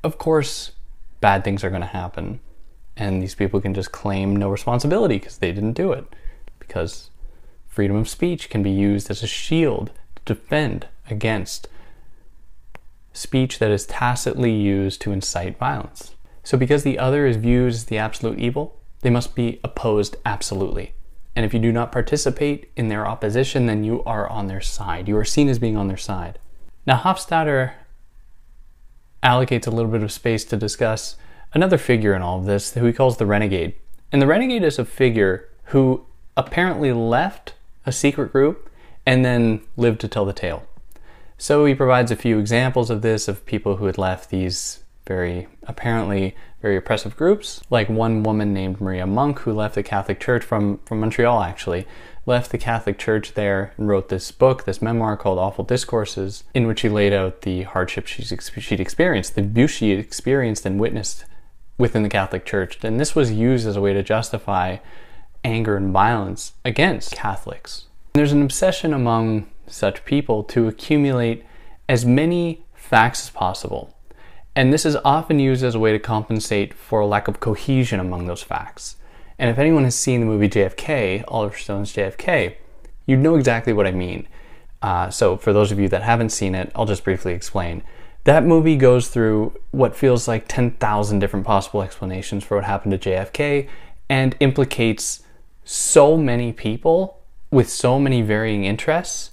of 0.07 0.19
course, 0.19 0.73
bad 1.21 1.45
things 1.45 1.63
are 1.65 1.71
going 1.71 1.83
to 1.83 1.87
happen. 1.87 2.41
And 2.97 3.23
these 3.23 3.35
people 3.35 3.61
can 3.61 3.75
just 3.75 3.93
claim 3.93 4.35
no 4.35 4.49
responsibility 4.49 5.19
because 5.19 5.39
they 5.39 5.53
didn't 5.53 5.75
do 5.75 5.93
it. 5.93 6.07
Because 6.59 7.11
freedom 7.67 7.97
of 7.97 8.09
speech 8.09 8.49
can 8.49 8.63
be 8.63 8.71
used 8.71 9.11
as 9.11 9.23
a 9.23 9.27
shield 9.27 9.91
to 10.17 10.35
defend 10.35 10.87
against 11.11 11.69
speech 13.13 13.59
that 13.59 13.71
is 13.71 13.87
tacitly 13.87 14.53
used 14.53 15.01
to 15.03 15.13
incite 15.13 15.59
violence. 15.59 16.15
So, 16.43 16.57
because 16.57 16.85
the 16.85 16.99
other 16.99 17.27
is 17.27 17.37
viewed 17.37 17.73
as 17.73 17.87
the 17.87 17.99
absolute 17.99 18.39
evil, 18.39 18.79
they 19.01 19.11
must 19.11 19.35
be 19.35 19.61
opposed 19.65 20.17
absolutely. 20.25 20.93
And 21.35 21.45
if 21.45 21.53
you 21.53 21.61
do 21.61 21.73
not 21.73 21.93
participate 21.93 22.71
in 22.77 22.89
their 22.89 23.07
opposition, 23.07 23.67
then 23.67 23.85
you 23.85 24.03
are 24.05 24.29
on 24.29 24.47
their 24.47 24.61
side. 24.61 25.09
You 25.09 25.17
are 25.19 25.25
seen 25.25 25.49
as 25.49 25.59
being 25.59 25.77
on 25.77 25.89
their 25.89 25.97
side. 25.97 26.39
Now, 26.87 26.99
Hofstadter 26.99 27.73
allocates 29.27 29.67
a 29.67 29.71
little 29.71 29.91
bit 29.91 30.05
of 30.05 30.13
space 30.13 30.45
to 30.45 30.57
discuss 30.57 31.17
another 31.53 31.77
figure 31.77 32.15
in 32.15 32.23
all 32.23 32.39
of 32.39 32.47
this 32.47 32.73
who 32.75 32.87
he 32.87 32.93
calls 32.93 33.17
the 33.17 33.27
renegade. 33.27 33.75
And 34.13 34.23
the 34.23 34.27
renegade 34.27 34.63
is 34.63 34.79
a 34.79 34.85
figure 34.85 35.49
who 35.65 36.07
apparently 36.37 36.93
left 36.93 37.55
a 37.85 37.93
secret 37.93 38.31
group 38.31 38.71
and 39.05 39.25
then 39.25 39.63
lived 39.77 40.01
to 40.03 40.09
tell 40.09 40.25
the 40.25 40.33
tale. 40.33 40.65
So 41.39 41.65
he 41.65 41.75
provides 41.75 42.11
a 42.13 42.17
few 42.17 42.39
examples 42.39 42.89
of 42.89 43.03
this 43.03 43.27
of 43.27 43.45
people 43.47 43.77
who 43.77 43.87
had 43.87 43.99
left 43.99 44.31
these 44.31 44.85
very 45.07 45.49
apparently 45.65 46.37
very 46.63 46.77
oppressive 46.77 47.17
groups, 47.17 47.61
like 47.69 47.89
one 47.89 48.23
woman 48.23 48.53
named 48.53 48.81
Maria 48.81 49.07
Monk 49.07 49.41
who 49.41 49.53
left 49.53 49.75
the 49.75 49.83
Catholic 49.83 50.21
Church 50.21 50.45
from, 50.45 50.79
from 50.87 51.01
Montreal 51.01 51.43
actually, 51.43 51.87
left 52.27 52.51
the 52.51 52.59
Catholic 52.59 52.99
Church 52.99 53.35
there 53.35 53.73
and 53.79 53.89
wrote 53.89 54.09
this 54.09 54.33
book, 54.33 54.65
this 54.65 54.83
memoir 54.83 55.17
called 55.17 55.39
Awful 55.39 55.65
Disclosures, 55.65 56.43
in 56.53 56.67
which 56.67 56.81
he 56.81 56.89
laid 56.89 57.13
out 57.13 57.43
the 57.43 57.63
hardships 57.63 58.11
she'd 58.11 58.81
experienced, 58.81 59.37
the 59.37 59.43
abuse 59.43 59.71
she 59.71 59.93
experienced 59.93 60.67
and 60.67 60.81
witnessed 60.81 61.25
within 61.79 62.03
the 62.03 62.09
Catholic 62.09 62.45
Church. 62.45 62.83
And 62.83 62.99
this 62.99 63.15
was 63.15 63.33
used 63.33 63.67
as 63.67 63.77
a 63.77 63.81
way 63.81 63.93
to 63.95 64.03
justify 64.03 64.79
anger 65.45 65.77
and 65.77 65.93
violence 65.93 66.53
against 66.65 67.13
Catholics. 67.13 67.85
And 68.15 68.19
there's 68.19 68.33
an 68.33 68.43
obsession 68.43 68.93
among 68.93 69.47
such 69.69 70.05
people 70.05 70.43
to 70.45 70.67
accumulate 70.67 71.45
as 71.89 72.05
many 72.05 72.65
facts 72.75 73.23
as 73.23 73.31
possible. 73.31 73.95
And 74.57 74.73
this 74.73 74.87
is 74.87 74.97
often 75.05 75.39
used 75.39 75.63
as 75.63 75.75
a 75.75 75.79
way 75.79 75.93
to 75.93 75.99
compensate 75.99 76.75
for 76.75 77.01
a 77.01 77.07
lack 77.07 77.29
of 77.29 77.41
cohesion 77.41 78.01
among 78.01 78.27
those 78.27 78.43
facts. 78.43 78.97
And 79.39 79.51
if 79.51 79.59
anyone 79.59 79.85
has 79.85 79.95
seen 79.95 80.21
the 80.21 80.27
movie 80.27 80.49
JFK, 80.49 81.25
Oliver 81.29 81.57
Stone's 81.57 81.93
JFK, 81.93 82.57
you'd 83.07 83.21
know 83.21 83.37
exactly 83.37 83.73
what 83.73 83.87
I 83.87 83.93
mean. 83.93 84.27
Uh, 84.83 85.11
so, 85.11 85.37
for 85.37 85.53
those 85.53 85.73
of 85.73 85.79
you 85.79 85.89
that 85.89 86.03
haven't 86.03 86.31
seen 86.31 86.55
it, 86.55 86.71
I'll 86.75 86.87
just 86.87 87.05
briefly 87.05 87.33
explain. 87.33 87.83
That 88.25 88.45
movie 88.45 88.77
goes 88.77 89.09
through 89.09 89.59
what 89.71 89.95
feels 89.95 90.27
like 90.27 90.47
10,000 90.49 91.19
different 91.19 91.47
possible 91.47 91.83
explanations 91.83 92.45
for 92.45 92.57
what 92.57 92.65
happened 92.65 93.01
to 93.01 93.11
JFK 93.11 93.69
and 94.09 94.37
implicates 94.41 95.23
so 95.65 96.17
many 96.17 96.53
people 96.53 97.21
with 97.51 97.69
so 97.69 97.99
many 97.99 98.23
varying 98.23 98.65
interests 98.65 99.31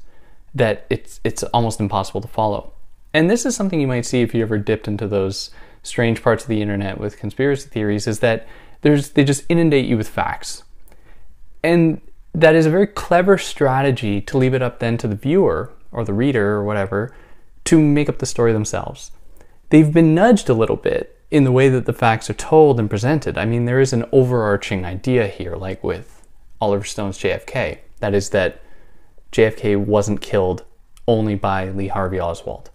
that 0.55 0.85
it's 0.89 1.19
it's 1.23 1.43
almost 1.45 1.79
impossible 1.79 2.21
to 2.21 2.27
follow. 2.27 2.73
And 3.13 3.29
this 3.29 3.45
is 3.45 3.55
something 3.55 3.79
you 3.79 3.87
might 3.87 4.05
see 4.05 4.21
if 4.21 4.33
you 4.33 4.41
ever 4.41 4.57
dipped 4.57 4.87
into 4.87 5.07
those 5.07 5.51
strange 5.83 6.23
parts 6.23 6.43
of 6.43 6.49
the 6.49 6.61
internet 6.61 6.99
with 6.99 7.17
conspiracy 7.17 7.69
theories 7.69 8.07
is 8.07 8.19
that 8.19 8.47
there's 8.83 9.11
they 9.11 9.23
just 9.23 9.45
inundate 9.49 9.85
you 9.85 9.97
with 9.97 10.07
facts. 10.07 10.63
And 11.63 11.99
that 12.33 12.55
is 12.55 12.65
a 12.65 12.69
very 12.69 12.87
clever 12.87 13.37
strategy 13.37 14.21
to 14.21 14.37
leave 14.37 14.53
it 14.53 14.61
up 14.61 14.79
then 14.79 14.97
to 14.99 15.07
the 15.07 15.15
viewer 15.15 15.71
or 15.91 16.03
the 16.03 16.13
reader 16.13 16.51
or 16.51 16.63
whatever 16.63 17.13
to 17.65 17.81
make 17.81 18.09
up 18.09 18.19
the 18.19 18.25
story 18.25 18.53
themselves. 18.53 19.11
They've 19.69 19.91
been 19.91 20.13
nudged 20.13 20.49
a 20.49 20.53
little 20.53 20.75
bit 20.75 21.19
in 21.31 21.45
the 21.45 21.51
way 21.51 21.69
that 21.69 21.85
the 21.85 21.93
facts 21.93 22.29
are 22.29 22.35
told 22.35 22.79
and 22.79 22.89
presented. 22.89 23.37
I 23.37 23.45
mean, 23.45 23.65
there 23.65 23.79
is 23.79 23.93
an 23.93 24.05
overarching 24.11 24.85
idea 24.85 25.27
here, 25.27 25.55
like 25.55 25.83
with 25.83 26.27
Oliver 26.61 26.83
Stone's 26.83 27.17
JFK. 27.17 27.79
That 27.99 28.13
is 28.13 28.29
that 28.29 28.61
JFK 29.31 29.77
wasn't 29.83 30.21
killed 30.21 30.63
only 31.07 31.35
by 31.35 31.69
Lee 31.69 31.87
Harvey 31.87 32.19
Oswald. 32.19 32.69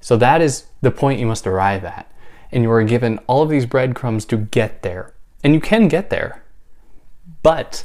So 0.00 0.16
that 0.16 0.40
is 0.40 0.66
the 0.80 0.90
point 0.90 1.20
you 1.20 1.26
must 1.26 1.46
arrive 1.46 1.84
at. 1.84 2.10
And 2.52 2.62
you 2.62 2.70
are 2.70 2.82
given 2.84 3.18
all 3.26 3.42
of 3.42 3.48
these 3.48 3.66
breadcrumbs 3.66 4.24
to 4.26 4.36
get 4.36 4.82
there. 4.82 5.14
And 5.42 5.54
you 5.54 5.60
can 5.60 5.88
get 5.88 6.10
there. 6.10 6.42
But 7.42 7.84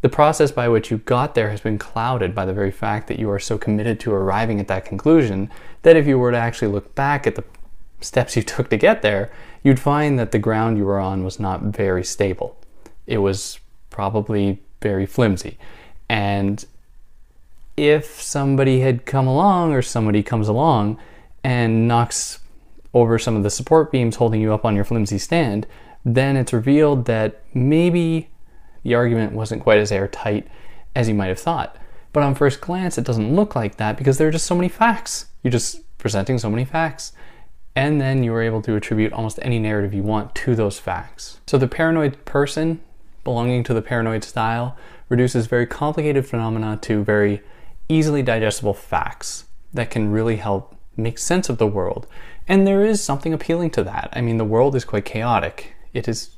the 0.00 0.08
process 0.08 0.50
by 0.50 0.68
which 0.68 0.90
you 0.90 0.98
got 0.98 1.34
there 1.34 1.50
has 1.50 1.60
been 1.60 1.78
clouded 1.78 2.34
by 2.34 2.44
the 2.44 2.52
very 2.52 2.72
fact 2.72 3.06
that 3.06 3.20
you 3.20 3.30
are 3.30 3.38
so 3.38 3.56
committed 3.56 4.00
to 4.00 4.12
arriving 4.12 4.58
at 4.58 4.68
that 4.68 4.84
conclusion 4.84 5.48
that 5.82 5.96
if 5.96 6.06
you 6.06 6.18
were 6.18 6.32
to 6.32 6.36
actually 6.36 6.72
look 6.72 6.94
back 6.96 7.26
at 7.26 7.36
the 7.36 7.44
steps 8.00 8.36
you 8.36 8.42
took 8.42 8.68
to 8.70 8.76
get 8.76 9.02
there, 9.02 9.30
you'd 9.62 9.80
find 9.80 10.18
that 10.18 10.32
the 10.32 10.38
ground 10.38 10.76
you 10.76 10.84
were 10.84 10.98
on 10.98 11.22
was 11.22 11.38
not 11.38 11.62
very 11.62 12.04
stable. 12.04 12.56
It 13.06 13.18
was 13.18 13.60
probably 13.90 14.60
very 14.80 15.06
flimsy. 15.06 15.56
And 16.08 16.64
if 17.76 18.20
somebody 18.20 18.80
had 18.80 19.06
come 19.06 19.28
along 19.28 19.72
or 19.72 19.82
somebody 19.82 20.22
comes 20.22 20.48
along 20.48 20.98
and 21.44 21.86
knocks 21.86 22.40
over 22.92 23.18
some 23.18 23.36
of 23.36 23.42
the 23.42 23.50
support 23.50 23.90
beams 23.90 24.16
holding 24.16 24.40
you 24.40 24.52
up 24.52 24.64
on 24.64 24.74
your 24.74 24.84
flimsy 24.84 25.18
stand, 25.18 25.66
then 26.04 26.36
it's 26.36 26.52
revealed 26.52 27.06
that 27.06 27.42
maybe 27.54 28.28
the 28.82 28.94
argument 28.94 29.32
wasn't 29.32 29.62
quite 29.62 29.78
as 29.78 29.92
airtight 29.92 30.48
as 30.94 31.08
you 31.08 31.14
might 31.14 31.28
have 31.28 31.38
thought. 31.38 31.76
But 32.12 32.22
on 32.22 32.34
first 32.34 32.60
glance, 32.60 32.98
it 32.98 33.04
doesn't 33.04 33.34
look 33.34 33.54
like 33.54 33.76
that 33.76 33.96
because 33.96 34.18
there 34.18 34.28
are 34.28 34.32
just 34.32 34.46
so 34.46 34.54
many 34.54 34.68
facts. 34.68 35.26
You're 35.42 35.52
just 35.52 35.80
presenting 35.98 36.38
so 36.38 36.50
many 36.50 36.64
facts. 36.64 37.12
And 37.74 38.00
then 38.00 38.22
you 38.22 38.34
are 38.34 38.42
able 38.42 38.60
to 38.62 38.76
attribute 38.76 39.12
almost 39.12 39.38
any 39.40 39.58
narrative 39.58 39.94
you 39.94 40.02
want 40.02 40.34
to 40.34 40.54
those 40.54 40.78
facts. 40.78 41.40
So 41.46 41.56
the 41.56 41.68
paranoid 41.68 42.22
person 42.26 42.80
belonging 43.24 43.64
to 43.64 43.74
the 43.74 43.80
paranoid 43.80 44.24
style 44.24 44.76
reduces 45.08 45.46
very 45.46 45.66
complicated 45.66 46.26
phenomena 46.26 46.78
to 46.82 47.02
very 47.02 47.40
easily 47.88 48.22
digestible 48.22 48.74
facts 48.74 49.46
that 49.72 49.90
can 49.90 50.10
really 50.10 50.36
help 50.36 50.76
make 50.96 51.18
sense 51.18 51.48
of 51.48 51.58
the 51.58 51.66
world. 51.66 52.06
And 52.46 52.66
there 52.66 52.84
is 52.84 53.02
something 53.02 53.32
appealing 53.32 53.70
to 53.70 53.84
that. 53.84 54.10
I 54.12 54.20
mean, 54.20 54.36
the 54.36 54.44
world 54.44 54.74
is 54.74 54.84
quite 54.84 55.04
chaotic. 55.04 55.74
It 55.92 56.08
is 56.08 56.36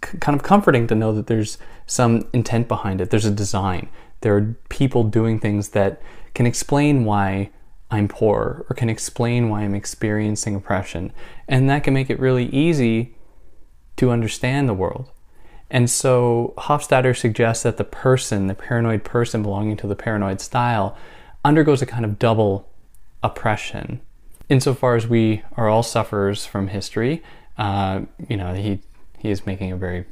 kind 0.00 0.36
of 0.38 0.42
comforting 0.42 0.86
to 0.86 0.94
know 0.94 1.12
that 1.12 1.26
there's 1.26 1.58
some 1.86 2.28
intent 2.32 2.68
behind 2.68 3.00
it. 3.00 3.10
There's 3.10 3.24
a 3.24 3.30
design. 3.30 3.88
There 4.20 4.36
are 4.36 4.56
people 4.68 5.04
doing 5.04 5.40
things 5.40 5.70
that 5.70 6.00
can 6.34 6.46
explain 6.46 7.04
why 7.04 7.50
I'm 7.90 8.08
poor 8.08 8.64
or 8.70 8.74
can 8.74 8.88
explain 8.88 9.48
why 9.48 9.62
I'm 9.62 9.74
experiencing 9.74 10.54
oppression. 10.54 11.12
And 11.46 11.68
that 11.68 11.84
can 11.84 11.92
make 11.92 12.08
it 12.08 12.18
really 12.18 12.46
easy 12.46 13.14
to 13.96 14.10
understand 14.10 14.68
the 14.68 14.74
world. 14.74 15.10
And 15.70 15.90
so 15.90 16.54
Hofstadter 16.58 17.16
suggests 17.16 17.62
that 17.64 17.76
the 17.76 17.84
person, 17.84 18.46
the 18.46 18.54
paranoid 18.54 19.04
person 19.04 19.42
belonging 19.42 19.76
to 19.78 19.86
the 19.86 19.96
paranoid 19.96 20.40
style, 20.40 20.96
undergoes 21.44 21.82
a 21.82 21.86
kind 21.86 22.04
of 22.04 22.18
double 22.18 22.68
oppression. 23.22 24.00
Insofar 24.48 24.96
as 24.96 25.06
we 25.06 25.42
are 25.56 25.68
all 25.68 25.82
sufferers 25.82 26.44
from 26.44 26.68
history, 26.68 27.22
uh, 27.58 28.02
you 28.28 28.36
know, 28.36 28.54
he, 28.54 28.80
he 29.18 29.30
is 29.30 29.46
making 29.46 29.72
a 29.72 29.76
very 29.76 30.04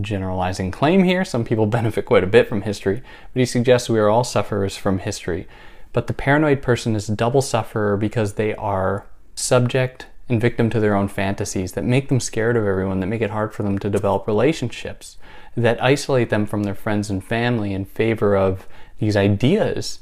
generalizing 0.00 0.70
claim 0.70 1.04
here. 1.04 1.24
Some 1.24 1.44
people 1.44 1.66
benefit 1.78 2.06
quite 2.06 2.24
a 2.24 2.28
bit 2.28 2.48
from 2.48 2.62
history, 2.62 3.02
but 3.32 3.40
he 3.40 3.46
suggests 3.46 3.88
we 3.88 3.98
are 3.98 4.08
all 4.08 4.24
sufferers 4.24 4.76
from 4.76 4.98
history. 4.98 5.46
But 5.92 6.06
the 6.06 6.12
paranoid 6.12 6.62
person 6.62 6.94
is 6.94 7.08
a 7.08 7.16
double 7.16 7.42
sufferer 7.42 7.96
because 7.96 8.34
they 8.34 8.54
are 8.54 9.06
subject 9.34 10.06
and 10.28 10.40
victim 10.40 10.68
to 10.70 10.80
their 10.80 10.94
own 10.94 11.08
fantasies 11.08 11.72
that 11.72 11.84
make 11.84 12.08
them 12.08 12.20
scared 12.20 12.56
of 12.56 12.66
everyone, 12.66 13.00
that 13.00 13.06
make 13.06 13.22
it 13.22 13.30
hard 13.30 13.54
for 13.54 13.62
them 13.62 13.78
to 13.78 13.88
develop 13.88 14.26
relationships, 14.26 15.16
that 15.56 15.82
isolate 15.82 16.28
them 16.28 16.44
from 16.44 16.64
their 16.64 16.74
friends 16.74 17.08
and 17.08 17.24
family 17.24 17.72
in 17.72 17.84
favor 17.84 18.36
of 18.36 18.68
these 18.98 19.16
ideas 19.16 20.00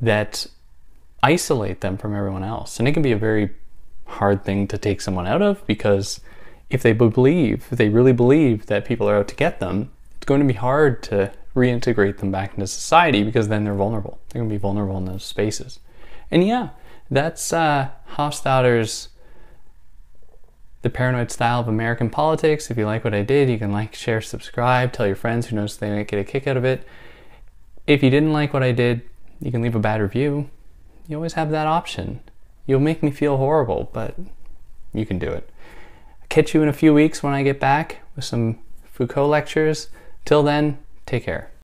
that 0.00 0.46
isolate 1.22 1.80
them 1.80 1.98
from 1.98 2.14
everyone 2.14 2.44
else. 2.44 2.78
And 2.78 2.88
it 2.88 2.92
can 2.92 3.02
be 3.02 3.12
a 3.12 3.16
very 3.16 3.50
hard 4.06 4.44
thing 4.44 4.66
to 4.68 4.78
take 4.78 5.00
someone 5.00 5.26
out 5.26 5.42
of 5.42 5.66
because 5.66 6.20
if 6.70 6.82
they 6.82 6.92
believe, 6.92 7.66
if 7.70 7.78
they 7.78 7.88
really 7.88 8.12
believe 8.12 8.66
that 8.66 8.84
people 8.84 9.08
are 9.08 9.16
out 9.16 9.28
to 9.28 9.34
get 9.34 9.60
them, 9.60 9.90
it's 10.16 10.26
going 10.26 10.40
to 10.40 10.46
be 10.46 10.54
hard 10.54 11.02
to 11.04 11.32
reintegrate 11.54 12.18
them 12.18 12.30
back 12.30 12.54
into 12.54 12.66
society 12.66 13.22
because 13.22 13.48
then 13.48 13.64
they're 13.64 13.74
vulnerable. 13.74 14.18
They're 14.28 14.40
going 14.40 14.50
to 14.50 14.54
be 14.54 14.58
vulnerable 14.58 14.98
in 14.98 15.04
those 15.04 15.24
spaces. 15.24 15.80
And 16.30 16.46
yeah, 16.46 16.70
that's 17.10 17.52
uh, 17.52 17.90
Hofstadter's 18.12 19.08
the 20.82 20.90
paranoid 20.90 21.30
style 21.30 21.60
of 21.60 21.68
American 21.68 22.10
politics. 22.10 22.70
If 22.70 22.76
you 22.76 22.86
like 22.86 23.04
what 23.04 23.14
I 23.14 23.22
did, 23.22 23.48
you 23.48 23.58
can 23.58 23.72
like, 23.72 23.94
share, 23.94 24.20
subscribe, 24.20 24.92
tell 24.92 25.06
your 25.06 25.16
friends 25.16 25.46
who 25.46 25.56
knows 25.56 25.76
they 25.76 25.90
might 25.90 26.08
get 26.08 26.20
a 26.20 26.24
kick 26.24 26.46
out 26.46 26.56
of 26.56 26.64
it. 26.64 26.86
If 27.86 28.02
you 28.02 28.10
didn't 28.10 28.32
like 28.32 28.52
what 28.52 28.62
I 28.62 28.72
did, 28.72 29.02
you 29.40 29.50
can 29.50 29.62
leave 29.62 29.74
a 29.74 29.80
bad 29.80 30.00
review. 30.00 30.50
You 31.08 31.16
always 31.16 31.34
have 31.34 31.50
that 31.50 31.66
option. 31.66 32.20
You'll 32.66 32.80
make 32.80 33.02
me 33.02 33.10
feel 33.10 33.36
horrible, 33.36 33.90
but 33.92 34.14
you 34.92 35.06
can 35.06 35.18
do 35.18 35.30
it. 35.30 35.48
I'll 36.20 36.28
catch 36.28 36.54
you 36.54 36.62
in 36.62 36.68
a 36.68 36.72
few 36.72 36.92
weeks 36.92 37.22
when 37.22 37.32
I 37.32 37.42
get 37.42 37.60
back 37.60 37.98
with 38.14 38.24
some 38.24 38.58
Foucault 38.92 39.28
lectures. 39.28 39.88
Till 40.24 40.42
then, 40.42 40.78
take 41.04 41.24
care. 41.24 41.50